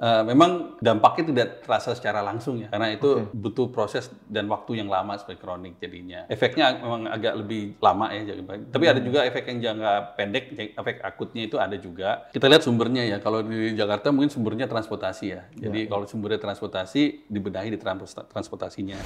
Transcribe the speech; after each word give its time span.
Uh, 0.00 0.24
memang 0.24 0.80
dampaknya 0.80 1.24
tidak 1.28 1.48
terasa 1.60 1.92
secara 1.92 2.24
langsung 2.24 2.56
ya, 2.56 2.72
karena 2.72 2.88
itu 2.88 3.20
okay. 3.20 3.36
butuh 3.36 3.68
proses 3.68 4.08
dan 4.32 4.48
waktu 4.48 4.80
yang 4.80 4.88
lama 4.88 5.20
sebagai 5.20 5.44
kronik 5.44 5.76
jadinya. 5.76 6.24
Efeknya 6.24 6.80
memang 6.80 7.04
agak 7.04 7.36
lebih 7.36 7.76
lama 7.84 8.08
ya, 8.08 8.24
tapi 8.72 8.84
hmm. 8.88 8.92
ada 8.96 9.00
juga 9.04 9.28
efek 9.28 9.44
yang 9.52 9.58
jangka 9.60 9.92
pendek, 10.16 10.44
efek 10.56 11.04
akutnya 11.04 11.42
itu 11.44 11.60
ada 11.60 11.76
juga. 11.76 12.24
Kita 12.32 12.48
lihat 12.48 12.64
sumbernya 12.64 13.04
ya, 13.04 13.20
kalau 13.20 13.44
di 13.44 13.76
Jakarta 13.76 14.08
mungkin 14.08 14.32
sumbernya 14.32 14.72
transportasi 14.72 15.24
ya. 15.28 15.44
Jadi 15.52 15.84
ya, 15.84 15.92
kalau 15.92 16.08
sumbernya 16.08 16.40
transportasi, 16.40 17.28
dibenahi 17.28 17.68
di 17.68 17.76
transportasinya. 17.76 18.96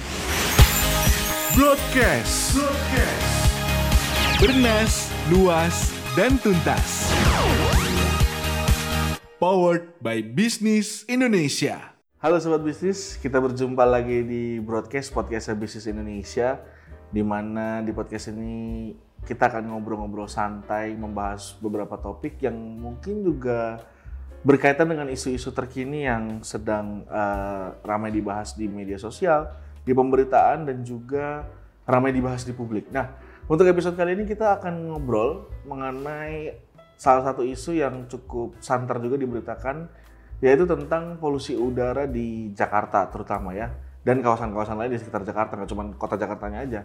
Broadcast. 1.59 2.55
Broadcast. 2.55 3.35
Bernas, 4.39 5.11
luas, 5.27 5.91
dan 6.15 6.39
tuntas 6.39 7.11
powered 9.35 9.91
by 9.99 10.23
Bisnis 10.23 11.03
Indonesia. 11.11 11.91
Halo 12.23 12.39
Sobat 12.39 12.63
Bisnis, 12.63 13.19
kita 13.19 13.43
berjumpa 13.43 13.83
lagi 13.83 14.23
di 14.23 14.63
broadcast 14.63 15.11
podcast 15.11 15.51
Bisnis 15.59 15.91
Indonesia 15.91 16.63
di 17.11 17.19
mana 17.19 17.83
di 17.83 17.91
podcast 17.91 18.31
ini 18.31 18.95
kita 19.27 19.51
akan 19.51 19.75
ngobrol-ngobrol 19.75 20.31
santai 20.31 20.95
membahas 20.95 21.51
beberapa 21.59 21.99
topik 21.99 22.39
yang 22.47 22.55
mungkin 22.55 23.27
juga 23.27 23.83
berkaitan 24.47 24.87
dengan 24.87 25.11
isu-isu 25.11 25.51
terkini 25.51 26.07
yang 26.07 26.39
sedang 26.39 27.03
uh, 27.11 27.75
ramai 27.83 28.15
dibahas 28.15 28.55
di 28.55 28.71
media 28.71 28.95
sosial, 28.95 29.51
di 29.83 29.91
pemberitaan 29.91 30.63
dan 30.63 30.79
juga 30.87 31.43
ramai 31.83 32.15
dibahas 32.15 32.47
di 32.47 32.55
publik. 32.55 32.87
Nah, 32.87 33.11
untuk 33.51 33.67
episode 33.67 33.99
kali 33.99 34.15
ini 34.15 34.23
kita 34.23 34.63
akan 34.63 34.95
ngobrol 34.95 35.51
mengenai 35.67 36.64
salah 36.95 37.23
satu 37.27 37.43
isu 37.43 37.75
yang 37.75 38.07
cukup 38.07 38.55
santer 38.63 38.99
juga 39.03 39.19
diberitakan 39.19 39.87
yaitu 40.43 40.67
tentang 40.67 41.15
polusi 41.19 41.55
udara 41.55 42.07
di 42.07 42.51
Jakarta 42.51 43.07
terutama 43.07 43.55
ya 43.55 43.71
dan 44.03 44.19
kawasan-kawasan 44.19 44.75
lain 44.77 44.91
di 44.95 44.99
sekitar 44.99 45.23
Jakarta 45.23 45.55
nggak 45.55 45.69
cuma 45.71 45.83
kota 45.95 46.15
Jakartanya 46.15 46.59
aja 46.61 46.81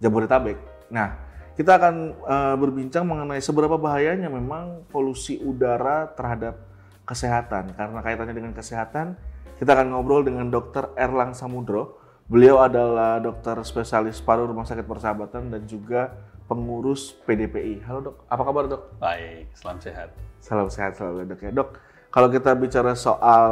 Jabodetabek. 0.00 0.56
Nah 0.94 1.18
kita 1.58 1.76
akan 1.76 1.94
uh, 2.24 2.56
berbincang 2.56 3.04
mengenai 3.04 3.42
seberapa 3.42 3.76
bahayanya 3.76 4.32
memang 4.32 4.86
polusi 4.88 5.36
udara 5.42 6.08
terhadap 6.16 6.56
kesehatan 7.04 7.74
karena 7.74 7.98
kaitannya 8.00 8.32
dengan 8.32 8.52
kesehatan 8.54 9.18
kita 9.60 9.76
akan 9.76 9.92
ngobrol 9.92 10.24
dengan 10.24 10.48
Dr. 10.48 10.96
Erlang 10.96 11.36
Samudro. 11.36 12.00
Beliau 12.30 12.64
adalah 12.64 13.20
dokter 13.20 13.58
spesialis 13.60 14.22
paru 14.24 14.48
Rumah 14.48 14.64
Sakit 14.64 14.86
Persahabatan 14.88 15.52
dan 15.52 15.68
juga 15.68 16.14
pengurus 16.50 17.14
PDPI. 17.22 17.86
Halo 17.86 18.10
dok, 18.10 18.16
apa 18.26 18.42
kabar 18.42 18.66
dok? 18.66 18.98
Baik, 18.98 19.54
salam 19.54 19.78
sehat. 19.78 20.10
Salam 20.42 20.66
sehat 20.66 20.98
selalu 20.98 21.30
dok 21.30 21.40
ya 21.46 21.54
dok. 21.54 21.78
Kalau 22.10 22.26
kita 22.26 22.58
bicara 22.58 22.98
soal 22.98 23.46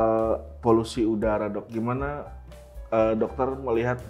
polusi 0.59 1.07
udara 1.07 1.47
dok, 1.47 1.71
gimana 1.71 2.27
uh, 2.91 3.15
dokter 3.15 3.55
melihat 3.55 4.03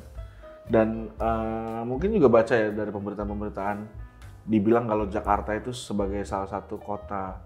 dan 0.73 1.13
uh, 1.21 1.85
mungkin 1.85 2.17
juga 2.17 2.33
baca 2.33 2.57
ya 2.57 2.73
dari 2.73 2.89
pemberitaan-pemberitaan 2.89 4.09
dibilang 4.49 4.89
kalau 4.89 5.05
Jakarta 5.05 5.53
itu 5.53 5.77
sebagai 5.77 6.25
salah 6.25 6.49
satu 6.49 6.81
kota 6.81 7.45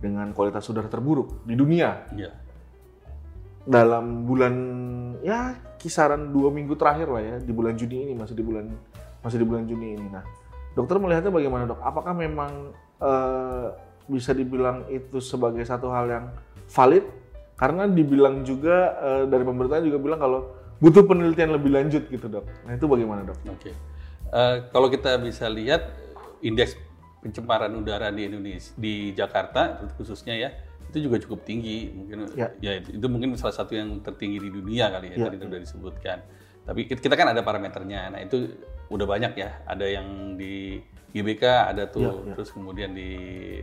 dengan 0.00 0.32
kualitas 0.32 0.64
udara 0.72 0.88
terburuk 0.88 1.44
di 1.44 1.52
dunia. 1.52 2.08
Iya. 2.16 2.32
Dalam 3.68 4.24
bulan 4.24 4.54
ya 5.20 5.52
kisaran 5.76 6.32
dua 6.32 6.48
minggu 6.48 6.72
terakhir 6.80 7.12
lah 7.12 7.20
ya 7.20 7.36
di 7.44 7.52
bulan 7.52 7.76
Juni 7.76 8.08
ini 8.08 8.16
masih 8.16 8.32
di 8.32 8.40
bulan 8.40 8.72
masih 9.20 9.44
di 9.44 9.44
bulan 9.44 9.68
Juni 9.68 9.92
ini. 9.92 10.08
Nah 10.08 10.37
Dokter 10.78 11.02
melihatnya 11.02 11.34
bagaimana 11.34 11.66
dok? 11.66 11.82
Apakah 11.82 12.14
memang 12.14 12.70
uh, 13.02 13.74
bisa 14.06 14.30
dibilang 14.30 14.86
itu 14.86 15.18
sebagai 15.18 15.66
satu 15.66 15.90
hal 15.90 16.06
yang 16.06 16.24
valid? 16.70 17.02
Karena 17.58 17.90
dibilang 17.90 18.46
juga 18.46 18.94
uh, 19.02 19.24
dari 19.26 19.42
pemberitaan 19.42 19.82
juga 19.82 19.98
bilang 19.98 20.22
kalau 20.22 20.54
butuh 20.78 21.02
penelitian 21.02 21.58
lebih 21.58 21.74
lanjut 21.74 22.06
gitu 22.06 22.30
dok. 22.30 22.46
Nah 22.62 22.78
itu 22.78 22.86
bagaimana 22.86 23.26
dok? 23.26 23.34
Oke, 23.50 23.58
okay. 23.58 23.74
uh, 24.30 24.38
eh, 24.38 24.56
kalau 24.70 24.86
kita 24.86 25.18
bisa 25.18 25.50
lihat 25.50 25.90
indeks 26.38 26.78
pencemaran 27.18 27.74
udara 27.74 28.14
di 28.14 28.30
Indonesia 28.30 28.70
di 28.78 29.10
Jakarta 29.10 29.82
khususnya 29.98 30.38
ya 30.38 30.54
itu 30.88 31.10
juga 31.10 31.20
cukup 31.20 31.44
tinggi 31.44 31.92
mungkin 31.92 32.30
ya, 32.32 32.48
ya 32.62 32.80
itu, 32.80 32.96
itu 32.96 33.06
mungkin 33.10 33.36
salah 33.36 33.52
satu 33.52 33.76
yang 33.76 34.00
tertinggi 34.00 34.40
di 34.40 34.50
dunia 34.54 34.88
kali 34.88 35.12
ya, 35.12 35.16
ya. 35.20 35.24
tadi 35.28 35.36
sudah 35.42 35.60
disebutkan 35.60 36.18
tapi 36.68 36.84
kita 36.84 37.16
kan 37.16 37.32
ada 37.32 37.40
parameternya 37.40 38.12
nah 38.12 38.20
itu 38.20 38.52
udah 38.88 39.06
banyak 39.06 39.32
ya. 39.36 39.50
Ada 39.68 39.86
yang 40.00 40.36
di 40.36 40.80
GBK 41.12 41.44
ada 41.44 41.88
tuh, 41.88 42.04
ya, 42.04 42.32
ya. 42.32 42.34
terus 42.36 42.50
kemudian 42.52 42.92
di, 42.92 43.10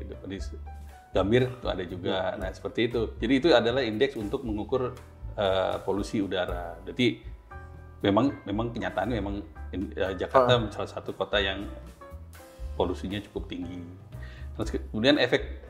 di 0.02 0.38
Gambir 1.16 1.48
tuh 1.64 1.70
ada 1.72 1.84
juga. 1.86 2.36
Ya. 2.36 2.40
Nah 2.42 2.50
seperti 2.54 2.92
itu. 2.92 3.02
Jadi 3.18 3.34
itu 3.40 3.48
adalah 3.54 3.82
indeks 3.82 4.20
untuk 4.20 4.44
mengukur 4.46 4.94
uh, 5.38 5.76
polusi 5.82 6.22
udara. 6.22 6.78
Jadi 6.86 7.22
memang 8.04 8.44
memang 8.46 8.70
kenyataannya 8.76 9.16
memang 9.18 9.36
uh, 9.98 10.14
Jakarta 10.18 10.54
uh. 10.60 10.70
salah 10.70 10.92
satu 10.92 11.16
kota 11.16 11.42
yang 11.42 11.66
polusinya 12.76 13.18
cukup 13.32 13.50
tinggi. 13.50 13.82
Terus 14.56 14.70
kemudian 14.92 15.18
efek 15.20 15.65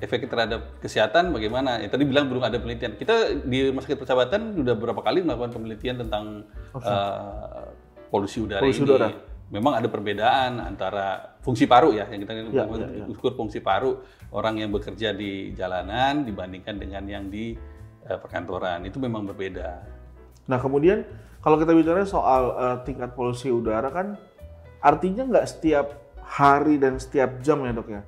efek 0.00 0.28
terhadap 0.28 0.76
kesehatan 0.80 1.32
bagaimana? 1.32 1.80
Ya, 1.80 1.88
tadi 1.88 2.04
bilang 2.04 2.28
belum 2.28 2.44
ada 2.44 2.60
penelitian. 2.60 3.00
Kita 3.00 3.44
di 3.44 3.72
Rumah 3.72 3.82
Sakit 3.84 3.96
Persahabatan 3.96 4.60
sudah 4.60 4.74
berapa 4.76 5.00
kali 5.00 5.24
melakukan 5.24 5.56
penelitian 5.56 6.04
tentang 6.04 6.44
okay. 6.76 6.88
uh, 6.88 7.72
polusi 8.10 8.38
udara 8.42 8.62
polusi 8.62 8.82
ini 8.82 8.88
udara. 8.88 9.08
memang 9.50 9.72
ada 9.78 9.88
perbedaan 9.90 10.58
antara 10.62 11.38
fungsi 11.42 11.70
paru 11.70 11.94
ya 11.94 12.06
yang 12.10 12.20
kita 12.22 12.32
ya, 12.34 12.64
ya, 12.66 12.86
ya. 13.02 13.04
ukur 13.06 13.34
fungsi 13.38 13.62
paru 13.62 14.02
orang 14.34 14.58
yang 14.62 14.70
bekerja 14.74 15.14
di 15.14 15.54
jalanan 15.54 16.26
dibandingkan 16.26 16.78
dengan 16.78 17.04
yang 17.06 17.24
di 17.30 17.54
uh, 18.06 18.18
perkantoran 18.18 18.82
itu 18.86 18.98
memang 18.98 19.26
berbeda. 19.26 19.86
Nah 20.50 20.58
kemudian 20.58 21.06
kalau 21.42 21.58
kita 21.58 21.74
bicara 21.74 22.02
soal 22.06 22.42
uh, 22.54 22.76
tingkat 22.82 23.14
polusi 23.14 23.50
udara 23.50 23.90
kan 23.90 24.18
artinya 24.82 25.26
nggak 25.26 25.46
setiap 25.46 25.94
hari 26.26 26.78
dan 26.78 26.98
setiap 26.98 27.38
jam 27.42 27.62
ya 27.62 27.72
dok 27.74 27.88
ya 27.90 28.02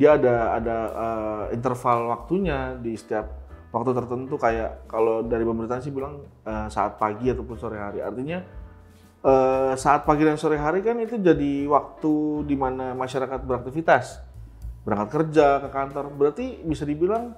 dia 0.00 0.16
ada 0.16 0.56
ada 0.56 0.76
uh, 0.96 1.44
interval 1.52 2.08
waktunya 2.08 2.72
di 2.80 2.96
setiap 2.96 3.28
waktu 3.68 3.92
tertentu 3.92 4.40
kayak 4.40 4.88
kalau 4.88 5.20
dari 5.20 5.44
pemerintahan 5.44 5.84
sih 5.84 5.92
bilang 5.92 6.24
uh, 6.48 6.72
saat 6.72 6.96
pagi 6.96 7.28
ataupun 7.28 7.60
sore 7.60 7.76
hari 7.76 8.00
artinya 8.00 8.40
uh, 9.24 9.72
saat 9.76 10.04
pagi 10.08 10.24
dan 10.24 10.36
sore 10.40 10.56
hari 10.56 10.80
kan 10.80 10.96
itu 11.00 11.20
jadi 11.20 11.68
waktu 11.68 12.44
di 12.48 12.56
mana 12.56 12.96
masyarakat 12.96 13.40
beraktivitas, 13.44 14.20
berangkat 14.84 15.08
kerja 15.12 15.60
ke 15.64 15.68
kantor. 15.68 16.04
Berarti 16.16 16.60
bisa 16.64 16.84
dibilang 16.88 17.36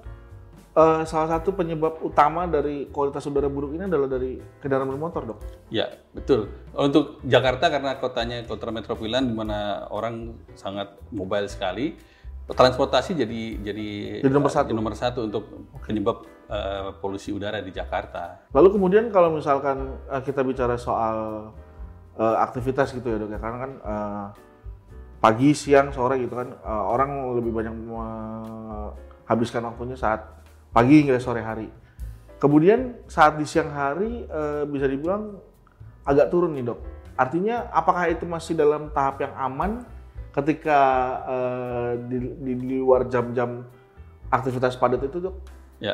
uh, 0.75 1.03
salah 1.03 1.39
satu 1.39 1.55
penyebab 1.55 1.99
utama 2.03 2.47
dari 2.47 2.87
kualitas 2.89 3.27
udara 3.27 3.51
buruk 3.51 3.75
ini 3.75 3.87
adalah 3.87 4.07
dari 4.07 4.39
kendaraan 4.63 4.89
bermotor, 4.89 5.35
dok. 5.35 5.39
Ya, 5.69 5.91
betul. 6.15 6.51
Untuk 6.75 7.19
Jakarta 7.27 7.67
karena 7.67 7.99
kotanya 7.99 8.43
kota 8.47 8.71
metropolitan 8.71 9.27
di 9.27 9.35
mana 9.35 9.87
orang 9.91 10.35
sangat 10.55 10.95
mobile 11.11 11.47
sekali, 11.51 11.95
transportasi 12.43 13.15
jadi 13.15 13.41
jadi, 13.63 13.87
jadi 14.19 14.33
nomor 14.33 14.51
satu. 14.51 14.75
nomor 14.75 14.93
satu 14.99 15.19
untuk 15.31 15.43
penyebab 15.87 16.27
uh, 16.51 16.91
polusi 16.99 17.31
udara 17.31 17.63
di 17.63 17.71
Jakarta. 17.71 18.51
Lalu 18.51 18.75
kemudian 18.75 19.07
kalau 19.15 19.31
misalkan 19.31 19.95
uh, 20.11 20.19
kita 20.19 20.43
bicara 20.43 20.75
soal 20.75 21.49
uh, 22.19 22.35
aktivitas 22.41 22.93
gitu 22.93 23.07
ya 23.09 23.17
dok 23.17 23.31
ya 23.31 23.39
karena 23.39 23.57
kan 23.57 23.71
uh, 23.81 24.27
pagi 25.23 25.55
siang 25.55 25.95
sore 25.95 26.19
gitu 26.19 26.35
kan 26.35 26.51
uh, 26.67 26.83
orang 26.91 27.31
lebih 27.39 27.55
banyak 27.55 27.71
menghabiskan 27.71 29.63
waktunya 29.71 29.95
saat 29.95 30.27
pagi 30.75 30.99
hingga 31.05 31.15
sore 31.21 31.39
hari 31.39 31.71
kemudian 32.43 32.99
saat 33.07 33.39
di 33.39 33.47
siang 33.47 33.71
hari 33.71 34.27
uh, 34.27 34.67
bisa 34.67 34.83
dibilang 34.91 35.39
agak 36.03 36.27
turun 36.27 36.51
nih 36.59 36.67
dok 36.67 36.83
artinya 37.15 37.71
apakah 37.71 38.11
itu 38.11 38.27
masih 38.27 38.57
dalam 38.57 38.91
tahap 38.91 39.21
yang 39.23 39.31
aman 39.37 39.85
ketika 40.33 40.81
uh, 41.29 41.91
di, 42.09 42.17
di, 42.41 42.51
di 42.57 42.77
luar 42.81 43.05
jam-jam 43.07 43.63
aktivitas 44.33 44.75
padat 44.81 45.05
itu 45.05 45.29
dok 45.29 45.35
ya 45.77 45.93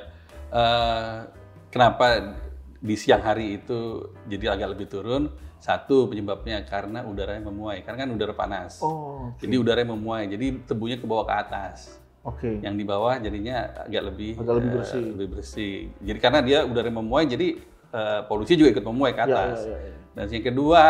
uh, 0.56 1.28
kenapa 1.68 2.40
di 2.80 2.96
siang 2.96 3.20
hari 3.20 3.59
itu 3.59 4.09
jadi 4.32 4.56
agak 4.56 4.80
lebih 4.80 4.88
turun 4.88 5.28
satu 5.59 6.08
penyebabnya 6.08 6.64
karena 6.64 7.03
udara 7.03 7.36
yang 7.36 7.52
memuai, 7.52 7.84
karena 7.84 8.08
kan 8.08 8.09
udara 8.16 8.32
panas. 8.32 8.80
Oh, 8.80 9.36
okay. 9.36 9.44
Jadi 9.44 9.56
udara 9.59 9.84
yang 9.84 9.91
memuai, 10.00 10.32
jadi 10.32 10.64
tebunya 10.64 10.96
ke 10.96 11.03
bawah 11.03 11.28
ke 11.28 11.35
atas. 11.35 12.00
Oke. 12.24 12.47
Okay. 12.47 12.56
Yang 12.64 12.76
di 12.80 12.85
bawah 12.88 13.16
jadinya 13.20 13.68
agak 13.84 14.03
lebih 14.08 14.32
agak 14.40 14.56
lebih 14.56 14.72
bersih. 14.80 15.00
Uh, 15.03 15.08
lebih 15.12 15.28
bersih. 15.35 15.76
Jadi 16.00 16.20
karena 16.24 16.40
dia 16.40 16.59
udara 16.64 16.88
yang 16.88 17.03
memuai, 17.03 17.28
jadi 17.28 17.47
uh, 17.92 18.22
polusi 18.32 18.56
juga 18.56 18.72
ikut 18.72 18.85
memuai 18.88 19.12
ke 19.12 19.20
ya, 19.20 19.28
atas. 19.28 19.58
Ya, 19.68 19.68
ya, 19.68 19.76
ya, 19.76 19.80
ya. 19.84 19.96
Dan 20.16 20.26
yang 20.32 20.46
kedua 20.47 20.82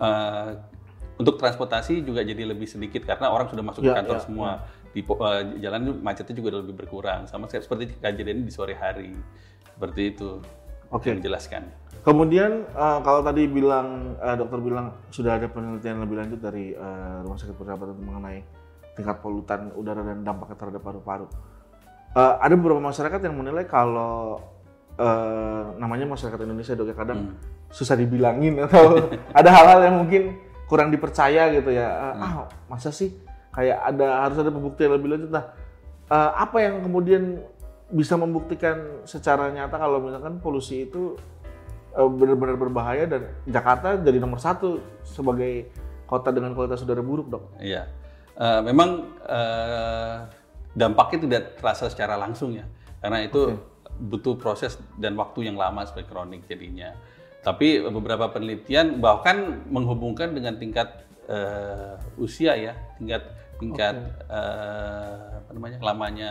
uh, 0.00 0.48
untuk 1.22 1.38
transportasi 1.38 2.02
juga 2.02 2.26
jadi 2.26 2.42
lebih 2.42 2.66
sedikit 2.66 3.06
karena 3.06 3.30
orang 3.30 3.46
sudah 3.46 3.62
masuk 3.62 3.86
ya, 3.86 3.94
ke 3.94 3.98
kantor 4.02 4.18
ya, 4.18 4.22
semua. 4.26 4.50
Ya. 4.50 4.56
Di 4.92 5.00
uh, 5.06 5.42
jalan 5.62 5.80
macetnya 6.02 6.34
juga 6.34 6.58
lebih 6.58 6.74
berkurang. 6.74 7.30
Sama 7.30 7.46
seperti 7.46 7.94
kejadian 7.96 8.42
di 8.42 8.52
sore 8.52 8.74
hari. 8.74 9.14
Seperti 9.72 10.02
itu. 10.10 10.42
Oke. 10.90 11.08
Okay. 11.08 11.22
Menjelaskan. 11.22 11.62
Kemudian 12.02 12.66
uh, 12.74 12.98
kalau 13.06 13.22
tadi 13.22 13.46
bilang 13.46 14.18
uh, 14.18 14.34
dokter 14.34 14.58
bilang 14.58 14.98
sudah 15.14 15.38
ada 15.38 15.46
penelitian 15.46 16.02
lebih 16.02 16.18
lanjut 16.18 16.40
dari 16.42 16.74
uh, 16.74 17.22
rumah 17.22 17.38
sakit 17.38 17.54
persahabatan 17.54 17.94
mengenai 18.02 18.42
tingkat 18.98 19.22
polutan 19.22 19.70
udara 19.78 20.02
dan 20.02 20.26
dampaknya 20.26 20.58
terhadap 20.58 20.82
paru-paru. 20.82 21.30
uh, 22.18 22.36
ada 22.42 22.52
beberapa 22.58 22.82
masyarakat 22.82 23.24
yang 23.24 23.38
menilai 23.38 23.64
kalau 23.64 24.42
uh, 25.00 25.72
namanya 25.80 26.04
masyarakat 26.12 26.42
Indonesia 26.44 26.76
dok 26.76 26.92
ya 26.92 26.96
kadang 26.98 27.32
hmm. 27.32 27.72
susah 27.72 27.96
dibilangin 27.96 28.60
atau 28.60 29.00
ada 29.38 29.48
hal-hal 29.48 29.80
yang 29.88 29.96
mungkin 30.04 30.36
kurang 30.72 30.88
dipercaya 30.88 31.52
gitu 31.52 31.68
ya. 31.68 31.84
Uh, 31.84 32.12
hmm. 32.16 32.24
Ah 32.24 32.32
masa 32.72 32.88
sih 32.88 33.12
kayak 33.52 33.92
ada 33.92 34.24
harus 34.24 34.40
ada 34.40 34.48
pembuktian 34.48 34.96
lebih 34.96 35.12
lanjut. 35.12 35.28
Nah 35.28 35.52
uh, 36.08 36.30
apa 36.40 36.64
yang 36.64 36.80
kemudian 36.80 37.44
bisa 37.92 38.16
membuktikan 38.16 39.04
secara 39.04 39.52
nyata 39.52 39.76
kalau 39.76 40.00
misalkan 40.00 40.40
polusi 40.40 40.88
itu 40.88 41.12
uh, 41.92 42.08
benar-benar 42.08 42.56
berbahaya 42.56 43.04
dan 43.04 43.28
Jakarta 43.44 44.00
jadi 44.00 44.16
nomor 44.16 44.40
satu 44.40 44.80
sebagai 45.04 45.68
kota 46.08 46.32
dengan 46.32 46.56
kualitas 46.56 46.80
udara 46.80 47.04
buruk 47.04 47.28
dok? 47.28 47.44
Iya, 47.60 47.92
uh, 48.40 48.64
memang 48.64 49.12
uh, 49.28 50.24
dampaknya 50.72 51.18
tidak 51.28 51.42
terasa 51.60 51.92
secara 51.92 52.16
langsung 52.16 52.56
ya, 52.56 52.64
karena 53.04 53.28
itu 53.28 53.52
okay 53.52 53.72
butuh 54.02 54.34
proses 54.40 54.80
dan 54.96 55.14
waktu 55.14 55.46
yang 55.52 55.56
lama 55.60 55.84
sebagai 55.84 56.10
kronik 56.10 56.48
jadinya. 56.48 56.96
Tapi 57.42 57.82
beberapa 57.82 58.30
penelitian 58.30 59.02
bahkan 59.02 59.66
menghubungkan 59.66 60.30
dengan 60.30 60.56
tingkat 60.62 61.02
uh, 61.26 61.98
usia 62.14 62.54
ya, 62.54 62.74
tingkat 63.02 63.26
tingkat 63.58 63.94
okay. 63.94 64.26
uh, 64.26 65.38
eh, 65.38 65.38
apa 65.42 65.50
namanya 65.54 65.78
lamanya 65.82 66.30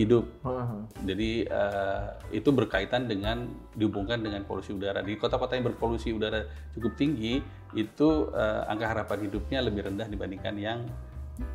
hidup. 0.00 0.24
Uh-huh. 0.40 0.88
Jadi 1.04 1.44
uh, 1.52 2.16
itu 2.32 2.48
berkaitan 2.48 3.08
dengan 3.08 3.44
dihubungkan 3.76 4.24
dengan 4.24 4.44
polusi 4.48 4.72
udara. 4.72 5.04
Di 5.04 5.16
kota-kota 5.20 5.56
yang 5.56 5.68
berpolusi 5.68 6.16
udara 6.16 6.48
cukup 6.72 6.96
tinggi 6.96 7.44
itu 7.76 8.32
uh, 8.32 8.68
angka 8.68 8.88
harapan 8.88 9.28
hidupnya 9.28 9.60
lebih 9.60 9.88
rendah 9.88 10.08
dibandingkan 10.08 10.54
yang 10.56 10.80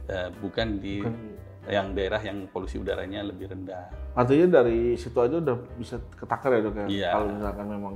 uh, 0.09 0.29
bukan 0.37 0.77
di 0.77 1.01
bukan 1.01 1.45
yang 1.67 1.91
daerah 1.91 2.23
yang 2.23 2.47
polusi 2.47 2.79
udaranya 2.79 3.27
lebih 3.27 3.51
rendah. 3.51 3.91
Artinya 4.15 4.63
dari 4.63 4.95
situ 4.95 5.19
aja 5.19 5.37
udah 5.37 5.57
bisa 5.75 5.99
ketakar 6.15 6.55
ya 6.55 6.61
dok 6.63 6.75
ya? 6.75 6.87
Iya. 6.87 7.09
Kalau 7.11 7.27
misalkan 7.27 7.67
memang 7.67 7.95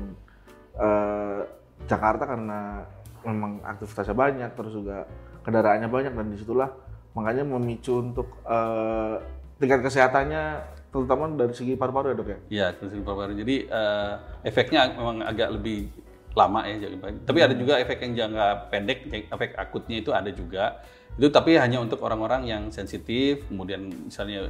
uh, 0.78 1.42
Jakarta 1.90 2.24
karena 2.30 2.86
memang 3.26 3.62
aktivitasnya 3.66 4.16
banyak, 4.16 4.50
terus 4.54 4.74
juga 4.76 5.10
kendaraannya 5.42 5.90
banyak 5.90 6.14
dan 6.14 6.28
di 6.30 6.38
situlah 6.38 6.70
makanya 7.12 7.44
memicu 7.44 8.00
untuk 8.00 8.40
uh, 8.48 9.20
tingkat 9.60 9.84
kesehatannya 9.84 10.64
terutama 10.92 11.28
dari 11.36 11.52
segi 11.56 11.76
paru-paru 11.76 12.12
ya 12.12 12.16
dok 12.16 12.30
ya? 12.30 12.40
Iya 12.48 12.68
dari 12.78 12.90
segi 12.96 13.04
paru-paru. 13.04 13.34
Jadi 13.36 13.56
uh, 13.68 14.14
efeknya 14.46 14.92
memang 14.96 15.24
agak 15.24 15.50
lebih 15.56 15.92
lama 16.32 16.64
ya. 16.64 16.88
Tapi 17.28 17.40
hmm. 17.44 17.48
ada 17.48 17.56
juga 17.56 17.74
efek 17.84 17.98
yang 18.08 18.14
jangka 18.16 18.48
pendek, 18.72 19.00
efek 19.28 19.52
akutnya 19.60 19.98
itu 20.00 20.12
ada 20.16 20.32
juga 20.32 20.80
itu 21.20 21.28
tapi 21.28 21.60
hanya 21.60 21.84
untuk 21.84 22.00
orang-orang 22.08 22.48
yang 22.48 22.64
sensitif, 22.72 23.44
kemudian 23.52 23.92
misalnya 24.08 24.48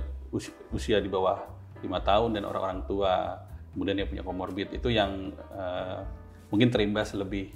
usia, 0.70 1.02
di 1.02 1.10
bawah 1.10 1.42
lima 1.82 1.98
tahun 2.06 2.38
dan 2.38 2.46
orang-orang 2.46 2.86
tua, 2.86 3.42
kemudian 3.72 3.98
yang 4.04 4.10
punya 4.10 4.24
komorbid 4.24 4.70
itu 4.76 4.90
yang 4.92 5.32
uh, 5.56 6.04
mungkin 6.52 6.68
terimbas 6.68 7.16
lebih 7.16 7.52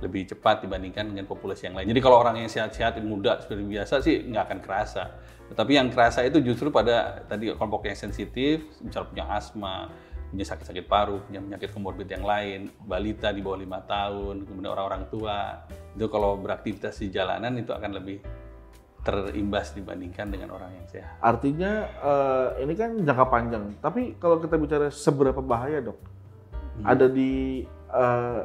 lebih 0.00 0.32
cepat 0.32 0.64
dibandingkan 0.64 1.12
dengan 1.12 1.28
populasi 1.28 1.68
yang 1.68 1.76
lain. 1.76 1.92
Jadi 1.92 2.00
kalau 2.00 2.24
orang 2.24 2.40
yang 2.40 2.48
sehat-sehat, 2.48 2.96
muda 3.04 3.36
seperti 3.44 3.62
biasa 3.68 4.00
sih 4.00 4.24
nggak 4.24 4.44
akan 4.48 4.58
kerasa. 4.64 5.04
Tetapi 5.52 5.72
yang 5.76 5.92
kerasa 5.92 6.24
itu 6.24 6.40
justru 6.40 6.72
pada 6.72 7.20
tadi 7.28 7.52
kelompok 7.52 7.84
yang 7.84 7.98
sensitif, 7.98 8.64
misalnya 8.80 9.08
punya 9.12 9.24
asma, 9.28 9.76
punya 10.32 10.46
sakit-sakit 10.46 10.86
paru, 10.88 11.20
punya 11.28 11.42
penyakit 11.42 11.68
komorbid 11.74 12.08
yang 12.08 12.24
lain, 12.24 12.72
balita 12.86 13.28
di 13.34 13.44
bawah 13.44 13.60
lima 13.60 13.82
tahun, 13.84 14.48
kemudian 14.48 14.72
orang-orang 14.72 15.04
tua, 15.10 15.68
itu 15.92 16.06
kalau 16.08 16.38
beraktivitas 16.38 17.02
di 17.02 17.12
jalanan 17.12 17.58
itu 17.58 17.74
akan 17.74 17.98
lebih 17.98 18.22
terimbas 19.00 19.72
dibandingkan 19.72 20.28
dengan 20.28 20.52
orang 20.52 20.76
yang 20.76 20.86
sehat. 20.88 21.16
Artinya 21.24 21.88
uh, 22.04 22.48
ini 22.60 22.76
kan 22.76 23.00
jangka 23.00 23.26
panjang. 23.32 23.64
Tapi 23.80 24.20
kalau 24.20 24.36
kita 24.40 24.60
bicara 24.60 24.86
seberapa 24.92 25.40
bahaya 25.40 25.80
dok, 25.80 25.96
hmm. 25.96 26.84
ada 26.84 27.06
di 27.08 27.64
uh, 27.88 28.44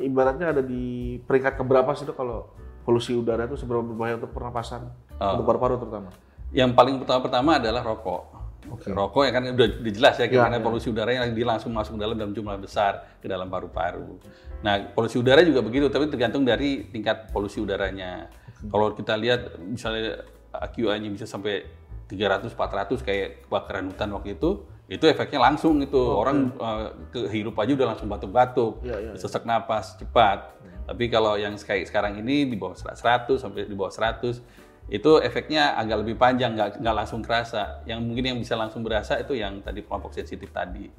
ibaratnya 0.00 0.56
ada 0.56 0.62
di 0.64 1.16
peringkat 1.20 1.60
keberapa 1.60 1.92
sih 1.92 2.08
dok 2.08 2.16
kalau 2.16 2.48
polusi 2.82 3.14
udara 3.14 3.46
itu 3.46 3.60
seberapa 3.60 3.84
berbahaya 3.84 4.18
untuk 4.18 4.32
pernapasan, 4.32 4.88
oh. 5.20 5.28
untuk 5.36 5.44
paru-paru 5.46 5.76
terutama? 5.78 6.10
Yang 6.52 6.70
paling 6.76 6.94
pertama-pertama 7.00 7.50
adalah 7.60 7.82
rokok. 7.84 8.22
Okay. 8.62 8.94
Rokok 8.94 9.22
ya 9.26 9.32
kan 9.34 9.42
udah, 9.52 9.68
udah 9.82 9.92
jelas 9.92 10.14
ya, 10.16 10.26
ya 10.30 10.46
karena 10.46 10.58
ya. 10.58 10.64
polusi 10.64 10.86
udara 10.88 11.10
yang 11.12 11.34
dia 11.34 11.46
langsung 11.46 11.74
masuk 11.74 11.98
dalam 11.98 12.14
dalam 12.14 12.32
jumlah 12.32 12.56
besar 12.62 13.18
ke 13.20 13.26
dalam 13.26 13.50
paru-paru. 13.50 14.22
Nah, 14.62 14.94
polusi 14.94 15.18
udara 15.18 15.42
juga 15.42 15.60
begitu, 15.60 15.90
tapi 15.90 16.06
tergantung 16.06 16.46
dari 16.46 16.86
tingkat 16.88 17.34
polusi 17.34 17.58
udaranya. 17.58 18.30
Kalau 18.70 18.94
kita 18.94 19.18
lihat 19.18 19.58
misalnya 19.58 20.22
AQI-nya 20.52 21.10
bisa 21.10 21.26
sampai 21.26 21.66
300 22.06 22.52
400 22.52 23.00
kayak 23.02 23.48
kebakaran 23.48 23.88
hutan 23.88 24.12
waktu 24.12 24.36
itu, 24.36 24.62
itu 24.92 25.04
efeknya 25.08 25.40
langsung 25.40 25.80
itu 25.80 25.96
oh, 25.96 26.20
orang 26.20 26.52
uh, 26.60 26.92
kehirup 27.08 27.56
aja 27.56 27.72
udah 27.72 27.88
langsung 27.96 28.12
batuk-batuk, 28.12 28.84
ya, 28.84 29.00
ya, 29.00 29.16
ya. 29.16 29.18
sesak 29.18 29.48
napas 29.48 29.96
cepat. 29.96 30.52
Hmm. 30.60 30.92
Tapi 30.92 31.04
kalau 31.08 31.40
yang 31.40 31.56
kayak 31.56 31.88
sekarang 31.88 32.20
ini 32.20 32.44
di 32.44 32.60
bawah 32.60 32.76
100 32.76 33.40
sampai 33.40 33.64
di 33.64 33.72
bawah 33.72 33.88
100 33.88 34.44
itu 34.92 35.10
efeknya 35.24 35.78
agak 35.80 36.04
lebih 36.04 36.20
panjang, 36.20 36.52
nggak 36.52 36.84
nggak 36.84 36.96
langsung 36.96 37.24
kerasa. 37.24 37.80
Yang 37.88 38.00
mungkin 38.04 38.24
yang 38.34 38.38
bisa 38.42 38.58
langsung 38.60 38.84
berasa 38.84 39.16
itu 39.16 39.32
yang 39.32 39.64
tadi 39.64 39.80
kelompok 39.80 40.12
sensitif 40.12 40.52
tadi, 40.52 40.90